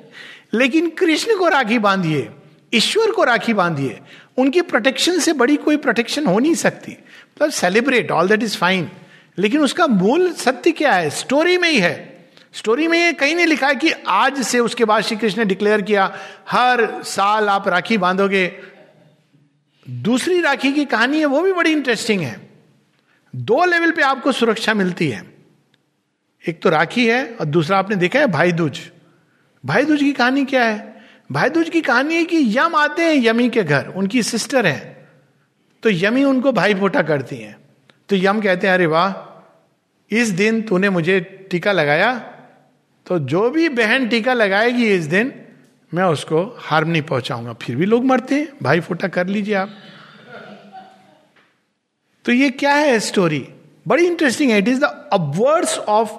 लेकिन 0.54 0.90
कृष्ण 0.90 1.38
को 1.38 1.48
राखी 1.48 1.78
बांधिए। 1.78 2.30
ईश्वर 2.76 3.10
को 3.10 3.24
राखी 3.24 3.54
बांधिए। 3.54 4.00
उनकी 4.36 4.60
प्रोटेक्शन 4.60 5.18
से 5.18 5.32
बड़ी 5.32 5.56
कोई 5.56 5.76
प्रोटेक्शन 5.76 6.26
हो 6.26 6.38
नहीं 6.38 6.54
सकती। 6.54 6.92
मतलब 6.92 7.50
celebrate 7.50 8.10
all 8.10 8.28
that 8.28 8.42
is 8.42 8.56
fine 8.56 8.90
लेकिन 9.38 9.60
उसका 9.60 9.86
मूल 9.86 10.32
सत्य 10.32 10.72
क्या 10.72 10.92
है? 10.92 11.10
स्टोरी 11.10 11.58
में 11.58 11.70
ही 11.70 11.78
है। 11.78 12.16
स्टोरी 12.52 12.88
में 12.88 12.98
ये 12.98 13.12
कहीं 13.12 13.36
नहीं 13.36 13.46
लिखा 13.46 13.68
है 13.68 13.74
कि 13.74 13.90
आज 14.08 14.42
से 14.42 14.58
उसके 14.58 14.84
बाद 14.84 15.02
श्री 15.02 15.16
कृष्ण 15.16 15.38
ने 15.38 15.44
डिक्लेयर 15.44 15.82
किया, 15.82 16.18
हर 16.50 17.02
साल 17.02 17.48
आप 17.48 17.68
राखी 17.68 17.98
बांधोगे। 17.98 18.52
दूसरी 19.90 20.40
राखी 20.40 20.72
की 20.72 20.84
कहानी 20.84 21.18
है, 21.18 21.24
वो 21.24 21.42
भी 21.42 21.52
बड़ी 21.52 21.72
इंटरेस्टिंग 21.72 22.20
है। 22.20 22.50
दो 23.36 23.64
लेवल 23.64 23.90
पे 23.90 24.02
आपको 24.02 24.32
सुरक्षा 24.32 24.74
मिलती 24.74 25.08
है। 25.08 25.34
एक 26.48 26.62
तो 26.62 26.70
राखी 26.70 27.06
है 27.06 27.36
और 27.40 27.46
दूसरा 27.46 27.78
आपने 27.78 27.96
देखा 27.96 28.18
है 28.18 28.26
भाई 28.26 28.52
दूज। 28.52 28.80
भाई 29.64 29.84
दूज 29.84 30.00
की 30.00 30.12
कहानी 30.12 30.44
क्या 30.44 30.64
है? 30.64 30.95
भाई 31.32 31.48
दूज 31.48 31.70
की 31.70 31.80
कहानी 31.80 32.14
है 32.14 32.24
कि 32.24 32.58
यम 32.58 32.74
आते 32.74 33.02
हैं 33.02 33.14
यमी 33.14 33.48
के 33.48 33.62
घर, 33.64 33.86
उनकी 33.86 34.22
सिस्टर 34.22 34.66
है। 34.66 35.08
तो 35.82 35.90
यमी 35.90 36.24
उनको 36.24 36.52
भाई 36.52 36.74
फोटा 36.74 37.02
करती 37.02 37.36
हैं। 37.36 37.56
तो 38.08 38.16
यम 38.16 38.40
कहते 38.40 38.66
हैं, 38.66 38.74
अरे 38.74 38.86
वाह, 38.86 39.14
इस 40.10 40.28
दिन 40.28 40.62
तूने 40.62 40.90
मुझे 40.90 41.20
टीका 41.20 41.72
लगाया? 41.72 42.14
तो 43.06 43.18
जो 43.18 43.50
भी 43.50 43.68
बहन 43.68 44.08
टीका 44.08 44.32
लगाएगी 44.32 44.86
इस 44.86 45.04
दिन, 45.04 45.32
मैं 45.94 46.04
उसको 46.04 46.56
हार्म 46.60 46.88
नहीं 46.88 47.02
पहुंचाऊँगा। 47.02 47.52
फिर 47.52 47.76
भी 47.76 47.86
लोग 47.86 48.04
मरते 48.04 48.34
हैं। 48.34 48.48
भाई 48.62 48.80
फोटा 48.80 49.08
कर 49.08 49.26
लीजिए 49.26 49.54
आप। 49.54 49.70
तो 52.24 52.32
ये 52.32 52.50
क्या 52.50 52.74
है 52.74 53.00
स्टोरी 53.00 53.48
बड़ी 53.88 54.06
इंटरेस्टिंग 54.06 54.50
है। 54.50 54.58
It 54.58 54.68
is 54.68 54.80
the 54.80 54.84
awards 55.12 55.78
of 55.78 56.10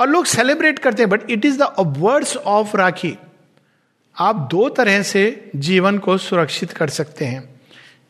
और 0.00 0.08
लोग 0.08 0.24
सेलिब्रेट 0.24 0.78
करते 0.78 1.02
हैं 1.02 1.10
but 1.10 1.30
it 1.30 1.44
is 1.44 1.58
the 1.58 1.62
awards 1.62 2.36
of 2.36 2.76
Rakhi. 2.76 3.18
आप 4.20 4.48
दो 4.50 4.68
तरह 4.68 5.02
से 5.02 5.50
जीवन 5.56 5.98
को 5.98 6.18
सुरक्षित 6.18 6.72
कर 6.72 6.88
सकते 6.88 7.24
हैं। 7.24 7.60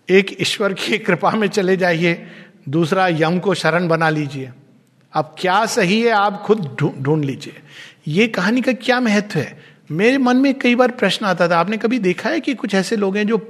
एक 0.09 0.37
ईश्वर 0.40 0.73
की 0.73 0.99
कृपा 0.99 1.31
में 1.31 1.49
चले 1.49 1.77
जाइए, 1.77 2.27
दूसरा 2.68 3.09
यम 3.09 3.38
को 3.38 3.55
शरण 3.55 3.88
बना 3.88 4.09
लीजिए। 4.11 4.51
अब 5.12 5.35
क्या 5.38 5.66
सही 5.66 6.01
है, 6.03 6.11
आप 6.11 6.42
खुद 6.42 6.77
ढूंढ 7.03 7.25
लीजिए। 7.25 7.55
ये 8.09 8.27
कहानी 8.27 8.61
का 8.61 8.73
क्या 8.73 9.01
महत्व 9.01 9.38
है? 9.38 9.59
मेरे 9.90 10.18
मन 10.18 10.37
में 10.37 10.55
कई 10.55 10.75
बार 10.75 10.90
प्रश्न 10.90 11.27
आता 11.27 11.49
था, 11.49 11.59
आपने 11.59 11.77
कभी 11.77 11.99
देखा 11.99 12.31
है 12.31 12.40
कि 12.40 12.55
कुछ 12.55 12.75
ऐसे 12.75 12.96
लोग 12.96 13.16
हैं 13.16 13.27
जो 13.27 13.40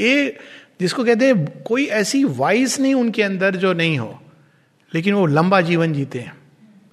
ए, 0.00 0.36
जिसको 0.80 1.04
कहते 1.04 1.26
हैं, 1.26 1.62
कोई 1.62 1.84
ऐसी 1.84 2.24
वाइस 2.24 2.80
नहीं 2.80 2.94
उनके 2.94 3.22
अंदर 3.22 3.56
जो 3.56 3.72
नहीं 3.72 3.98
हो, 3.98 4.20
लेकिन 4.94 5.14
वो 5.14 5.26
लंबा 5.26 5.60
जीवन 5.60 5.92
जीते 5.92 6.18
हैं। 6.18 6.32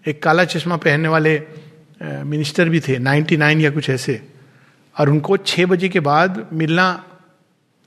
एक 0.07 0.21
काला 0.23 0.43
चश्मा 0.43 0.77
पहनने 0.77 1.07
वाले 1.07 1.41
मिनिस्टर 2.03 2.69
भी 2.69 2.79
थे 2.79 2.97
99 2.99 3.62
या 3.62 3.71
कुछ 3.71 3.89
ऐसे। 3.89 4.33
और 4.99 5.10
उनको 5.10 5.38
छः 5.38 5.65
बजे 5.65 5.89
के 5.89 5.99
बाद 5.99 6.49
मिलना, 6.53 7.06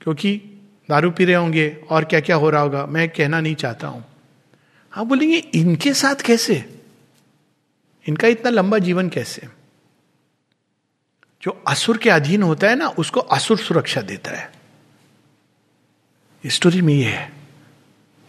क्योंकि 0.01 0.41
दारू 0.89 1.11
पी 1.11 1.25
रहे 1.25 1.35
होंगे 1.35 1.83
और 1.89 2.05
क्या 2.05 2.19
क्या 2.19 2.35
हो 2.35 2.49
रहा 2.49 2.61
होगा, 2.61 2.85
मैं 2.85 3.09
कहना 3.09 3.39
नहीं 3.39 3.55
चाहता 3.55 3.87
हूँ। 3.87 4.05
आप 4.97 5.07
बोलेंगे, 5.07 5.37
इनके 5.37 5.93
साथ 5.93 6.15
कैसे? 6.15 6.79
इनका 8.09 8.27
इतना 8.27 8.49
लंबा 8.49 8.77
जीवन 8.77 9.09
कैसे? 9.09 9.47
जो 11.41 11.63
असुर 11.67 11.97
के 11.97 12.09
अधीन 12.09 12.43
होता 12.43 12.67
है 12.67 12.75
ना, 12.75 12.87
उसको 12.87 13.19
असुर 13.19 13.57
सुरक्षा 13.57 14.01
देता 14.01 14.31
है। 14.31 14.51
स्टोरी 16.45 16.81
में 16.81 16.93
ये 16.93 17.03
है 17.03 17.33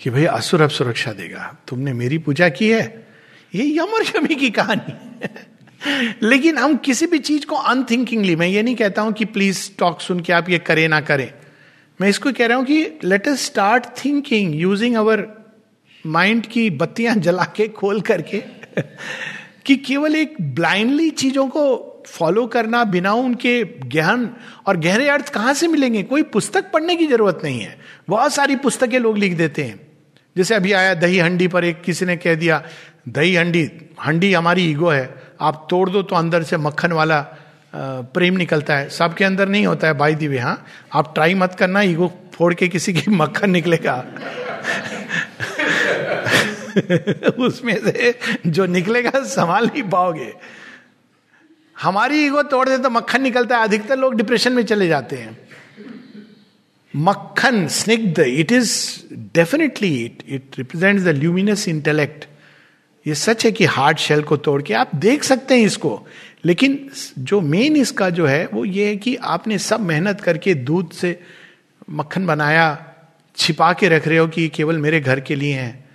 कि 0.01 0.11
भाई, 0.11 0.25
असुर 0.25 0.63
अब 0.63 0.71
सुरक्षा 0.71 1.13
देगा। 1.13 1.57
तुमने 1.69 1.93
मेरी 1.93 2.19
पूजा 2.19 2.49
की 2.49 2.71
है? 2.71 3.09
ये 3.55 3.79
यमर 3.79 4.05
शमी 4.05 4.35
की 4.35 4.51
कहानी 4.51 4.93
लेकिन 6.23 6.59
हम 6.59 6.77
किसी 6.77 7.07
भी 7.07 7.19
चीज़ 7.19 7.47
को 7.47 7.57
अनथिंकिंगली 7.57 8.37
मैं 8.37 8.47
ये 8.47 8.63
नहीं 8.63 8.77
कहता 8.77 9.03
हूँ 9.03 9.13
कि 9.13 9.25
प्लीज़ 9.25 9.71
टॉक 9.79 10.01
सुन 10.01 10.21
के 10.21 10.33
आप 10.33 10.49
ये 10.51 10.59
करें 10.59 10.89
ना 10.89 11.01
करें। 11.01 11.33
मैं 12.01 12.09
इसको 12.09 12.33
कह 12.33 12.47
रहा 12.47 12.59
हूँ 12.59 12.65
कि 12.67 12.99
let 13.05 13.29
us 13.29 13.45
start 13.45 13.85
thinking 14.05 14.55
using 14.55 14.95
our 14.95 15.27
mind 16.07 16.47
की 16.47 16.71
बत्तियाँ 16.71 17.15
जला 17.15 17.45
के, 17.57 17.69
खोल 17.69 18.01
करके, 18.01 18.39
कि 19.67 19.77
केवल 19.77 20.17
एक 20.17 20.35
ब्लाइंडली 20.41 21.11
चीज़ों 21.11 21.49
को 21.49 21.85
फॉलो 22.07 22.47
करना 22.47 22.85
बिना 22.85 23.13
उनके 23.13 23.65
गहन 23.65 24.29
और 24.67 24.77
गहरे 24.77 25.09
अर्थ 25.09 25.29
कहाँ 25.29 25.55
से 25.55 25.69
मिलेंगे? 25.69 26.03
कोई 26.03 26.23
पुस्तक 26.23 26.71
पढ़ने 26.73 26.97
की 26.97 27.07
ज़रूरत 27.07 27.41
नहीं 27.45 27.61
है। 27.61 27.79
बहुत 28.09 28.35
सारी 28.35 28.57
पुस्तकें 28.57 28.99
लोग 28.99 29.19
लिख 29.19 29.33
देते 29.33 29.63
हैं। 29.63 29.81
जैसे 30.37 30.55
अभी 30.55 30.73
आया 30.73 30.95
दही 30.95 31.19
हंडी 31.19 31.49
पर 31.49 31.65
एक 31.65 31.83
किसी 31.83 32.05
ने 32.05 32.17
कह 32.17 32.35
दिया, 32.35 32.63
दही 33.09 33.35
हंडी 33.35 33.71
हंडी 34.07 34.33
हमारी 34.33 34.71
ईगो 34.71 34.89
है। 34.89 35.28
आप 35.41 35.67
तोड़ 35.71 35.91
दो 35.91 36.03
तो 36.03 36.17
अंदर 36.17 36.43
से 36.43 36.57
मक्खन 36.57 36.93
वाला 36.93 37.27
प्रेम 37.77 38.37
निकलता 38.37 38.77
है। 38.77 38.89
सबके 38.89 39.25
अंदर 39.25 39.49
नहीं 39.49 39.67
होता 39.67 39.87
है 39.87 39.93
बाई 39.93 40.15
दिवे 40.15 40.39
हाँ? 40.39 40.67
आप 40.93 41.15
ट्राई 41.15 41.35
मत 41.35 41.57
करना, 41.59 41.83
ईगो 41.83 42.13
फोड़ 42.35 42.55
के 42.55 42.69
किसी 42.69 42.93
की 42.93 43.11
मक्खन 43.17 43.51
निकलेगा। 43.51 44.07
उसमें 47.39 47.79
से 47.85 48.19
जो 48.47 48.67
निकलेगा, 48.67 49.11
संभाल 49.17 49.67
नहीं 49.67 49.83
पाओगे। 49.83 50.35
हमारी 51.83 52.27
ईगो 52.27 52.43
तोड़ 52.43 52.69
दे 52.69 52.79
तो 52.79 52.91
मक्खन 52.91 53.23
निकलता 53.23 53.57
है। 53.57 53.65
अधिकतर 53.65 53.99
लोग 53.99 54.15
डिप्रेशन 54.15 54.53
में 54.53 54.63
चले 54.63 54.89
जाते 54.89 55.17
हैं। 55.17 55.39
मक्खन 56.97 57.69
स्निग्ध, 57.69 58.19
it 58.19 58.53
is 58.53 59.01
definitely, 59.13 60.05
it 60.05 60.23
it 60.29 60.47
represent 60.59 61.01
the 61.01 61.09
luminous 61.09 61.69
intellect. 61.69 62.25
ये 63.07 63.15
सच 63.15 63.45
है 63.45 63.53
कि 63.53 63.65
हार्ड 63.65 63.99
शेल 63.99 64.23
को 64.23 64.37
तोड़ 64.37 64.63
के 64.63 64.75
आप 64.75 64.91
देख 64.95 65.25
सकते 65.25 65.55
हैं 65.55 65.67
इसको, 65.67 66.07
लेकिन 66.45 66.91
जो 67.19 67.41
मेन 67.41 67.77
इसका 67.77 68.11
जो 68.11 68.27
है, 68.27 68.47
वो 68.47 68.65
ये 68.65 68.87
है 68.87 68.97
कि 68.97 69.17
आपने 69.17 69.59
सब 69.59 69.81
मेहनत 69.81 70.21
करके 70.21 70.55
दूध 70.55 70.91
से 70.91 71.21
मक्खन 71.91 72.27
बनाया, 72.27 72.95
छिपा 73.37 73.73
के 73.73 73.89
रख 73.89 74.09
रहे 74.09 74.19
हो 74.19 74.27
कि 74.29 74.43
ये 74.43 74.49
केवल 74.49 74.79
मेरे 74.79 75.01
घर 75.01 75.21
के 75.21 75.35
लिए 75.35 75.55
हैं। 75.55 75.89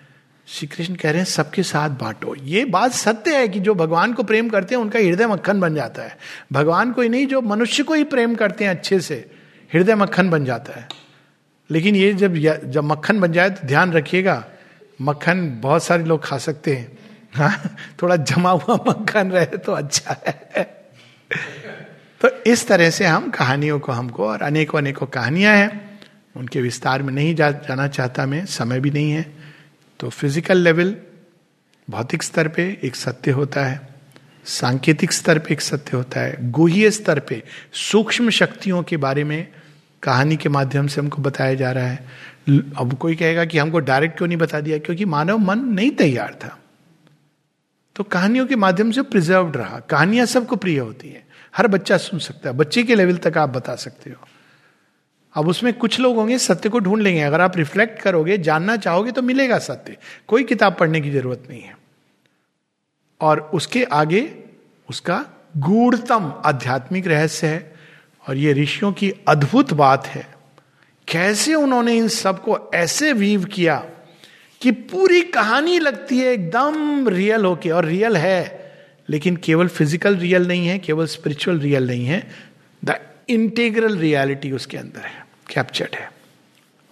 श्री 0.47 0.67
कृष्ण 0.67 0.95
कह 0.95 1.09
रहे 1.09 1.17
हैं, 1.17 1.25
सबके 1.25 1.63
साथ 1.63 1.89
बांटो। 1.89 2.35
ये 2.35 2.65
बात 2.65 2.91
सत्य 2.91 3.35
है 3.37 3.47
कि 3.47 3.59
जो 3.59 3.75
भगवान 3.75 4.13
को 4.13 4.23
प्रेम 4.23 4.49
करते 4.49 4.75
हैं, 4.75 4.81
उनका 4.81 4.99
हृदय 4.99 5.27
मक्खन 5.27 5.59
बन 5.59 5.75
जाता 5.75 6.03
है। 6.03 6.17
भगवान 6.53 6.91
को 6.91 7.01
ही 7.01 7.09
नहीं, 7.09 7.27
जो 7.27 7.41
मनुष्य 7.41 7.83
को 7.83 7.93
ही 7.93 8.03
प्रेम 8.03 8.35
करते 8.35 8.63
हैं 8.63 8.71
अच्छे 8.71 8.99
से, 8.99 9.31
हृदय 9.73 9.95
मक्खन 9.95 10.29
बन 10.29 10.45
जाता 10.45 10.79
है। 10.79 10.87
लेकिन 11.71 11.95
ये 11.95 12.13
जब 12.13 12.35
जब 12.71 12.83
मक्खन 12.83 13.19
बन 13.19 13.31
जाए 13.31 13.49
तो 13.49 13.67
ध्यान 13.67 13.93
रखिएगा 13.93 14.45
मक्खन 15.03 15.47
बहुत 15.61 15.83
सारे 15.83 16.03
लोग 16.03 16.23
खा 16.23 16.37
सकते 16.37 16.75
हैं। 16.75 16.97
हाँ 17.33 17.75
थोड़ा 18.01 18.15
जमा 18.15 18.51
हुआ 18.51 18.75
मक्खन 18.87 19.31
रहे 19.31 19.57
तो 19.57 19.71
अच्छा 19.71 20.15
है। 20.27 20.63
तो 22.21 22.29
इस 22.47 22.67
तरह 22.67 22.89
से 22.89 23.05
हम 23.05 23.29
कहानियों 23.29 23.79
को 23.79 23.91
हमको 23.91 24.27
और 24.27 24.41
अनेकों 24.41 24.79
अनेकों 24.79 25.07
कहानियाँ 25.07 25.55
हैं। 25.55 25.99
उनके 26.35 26.61
विस्तार 26.61 27.01
में 27.03 27.13
नहीं 27.13 27.33
जा, 27.35 27.49
जाना 27.51 27.87
चाहता 27.87 28.25
मैं 28.25 28.45
समय 28.45 28.79
भी 28.79 28.91
नहीं 28.91 29.11
है। 29.11 29.25
तो 29.99 30.09
फ़िज़िकल 30.09 30.57
लेवल 30.57 30.95
भौतिक 31.87 32.23
स्तर 32.23 32.47
पे 32.47 32.63
एक 32.83 32.95
सत्य 32.95 33.31
होता 33.31 33.65
है। 33.65 33.79
सांकेतिक 34.45 35.11
स्तर 35.11 35.39
पे 35.39 35.53
एक 35.53 35.61
सत्य 35.61 35.97
होता 35.97 36.19
है। 36.19 36.51
गुह्य 36.51 36.91
स्तर 36.91 37.19
पे 37.19 37.41
सूक्ष्म 37.73 38.29
शक्तियों 38.29 38.81
के 38.83 38.97
बारे 38.97 39.23
में 39.23 39.47
कहानी 40.03 40.37
के 40.37 40.49
माध्यम 40.49 40.87
से 40.87 41.01
हमको 41.01 41.21
बताया 41.21 41.53
जा 41.53 41.71
रहा 41.71 41.87
है। 41.87 42.07
अब 42.77 42.97
कोई 42.99 43.15
कहेगा 43.15 43.45
कि 43.45 43.57
हमको 43.57 43.79
डायरेक्ट 43.79 44.17
क्यों 44.17 44.27
नहीं 44.27 44.37
बता 44.37 44.59
दिया? 44.59 44.77
क्योंकि 44.77 45.05
मानव 45.05 45.37
मन 45.37 45.59
नहीं 45.59 45.91
तैयार 45.91 46.33
था। 46.33 46.59
तो 47.95 48.03
कहानियों 48.03 48.47
के 48.47 48.55
माध्यम 48.55 48.91
से 48.91 49.01
प्रिजर्व 49.01 49.51
रहा। 49.51 49.79
कहानियाँ 49.79 50.25
सबको 50.25 50.55
प्रिय 50.55 50.79
होती 50.79 51.09
है। 51.09 51.27
हर 51.57 51.67
बच्चा 51.67 51.97
सुन 51.97 52.19
सकता 52.19 52.49
है। 52.49 52.55
बच्चे 52.57 52.83
के 52.83 52.95
लेवल 52.95 53.17
तक 53.17 53.37
आप 53.37 53.49
बता 53.49 53.75
सकते 53.75 54.09
हो। 54.09 54.27
अब 55.35 55.47
उसमें 55.47 55.73
कुछ 55.73 55.99
लोग 55.99 56.15
होंगे 56.15 56.37
सत्य 56.37 56.69
को 56.69 56.79
ढूंढ 56.79 57.01
लेंगे। 57.01 57.21
अगर 57.21 57.41
आप 57.41 57.57
रिफ्लेक्ट 57.57 58.01
करोगे, 58.01 58.37
जानना 58.37 58.77
चाहोगे 58.77 59.11
तो 59.11 59.21
मिलेगा 59.21 59.59
सत्य। 59.59 59.97
कोई 60.27 60.43
किताब 60.43 60.75
पढ़ने 60.79 61.01
की 61.01 61.11
ज़रूरत 61.11 61.43
नहीं 61.49 61.61
है। 61.61 61.77
और 63.21 63.39
उसके 63.39 63.83
आगे 63.83 64.43
उसका 64.89 65.25
गूढ़तम 65.57 66.41
आध्यात्मिक 66.45 67.07
रहस्य 67.07 67.47
है। 67.47 67.72
और 68.27 68.37
ये 68.37 68.53
ऋषियों 68.53 68.91
की 68.93 69.13
अद्भुत 69.27 69.73
बात 69.73 70.07
है। 70.07 70.35
कैसे 71.07 71.53
उन्होंने 71.53 71.97
इन 71.97 72.07
सबको 72.07 72.71
ऐसे 72.73 73.13
वीव 73.13 73.45
किया 73.45 73.85
कि 74.61 74.71
पूरी 74.71 75.21
कहानी 75.21 75.79
लगती 75.79 76.17
है, 76.17 76.33
एकदम 76.33 77.07
रियल 77.07 77.45
होके, 77.45 77.69
और 77.69 77.85
रियल 77.85 78.17
है, 78.17 78.73
लेकिन 79.09 79.37
केवल 79.37 79.67
फ़िज़िकल 79.67 80.15
रियल 80.15 80.47
नहीं 80.47 80.67
है, 80.67 80.79
केवल 80.79 81.05
स्पिरिचुअल 81.05 81.59
रियल 81.59 81.87
नहीं 81.87 82.05
है 82.05 82.31
द 82.85 82.99
इंटीग्रल 83.29 83.97
रियलिटी 83.97 84.51
उसके 84.51 84.77
अंदर 84.77 84.99
है 84.99 85.25
कैप्चर्ड 85.53 85.95
है। 85.95 86.11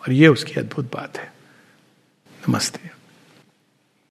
और 0.01 0.11
ये 0.11 0.27
उसकी 0.27 0.53
अद्भुत 0.53 0.85
बात 0.93 1.17
है। 1.17 1.33
नमस्ते। 2.49 3.00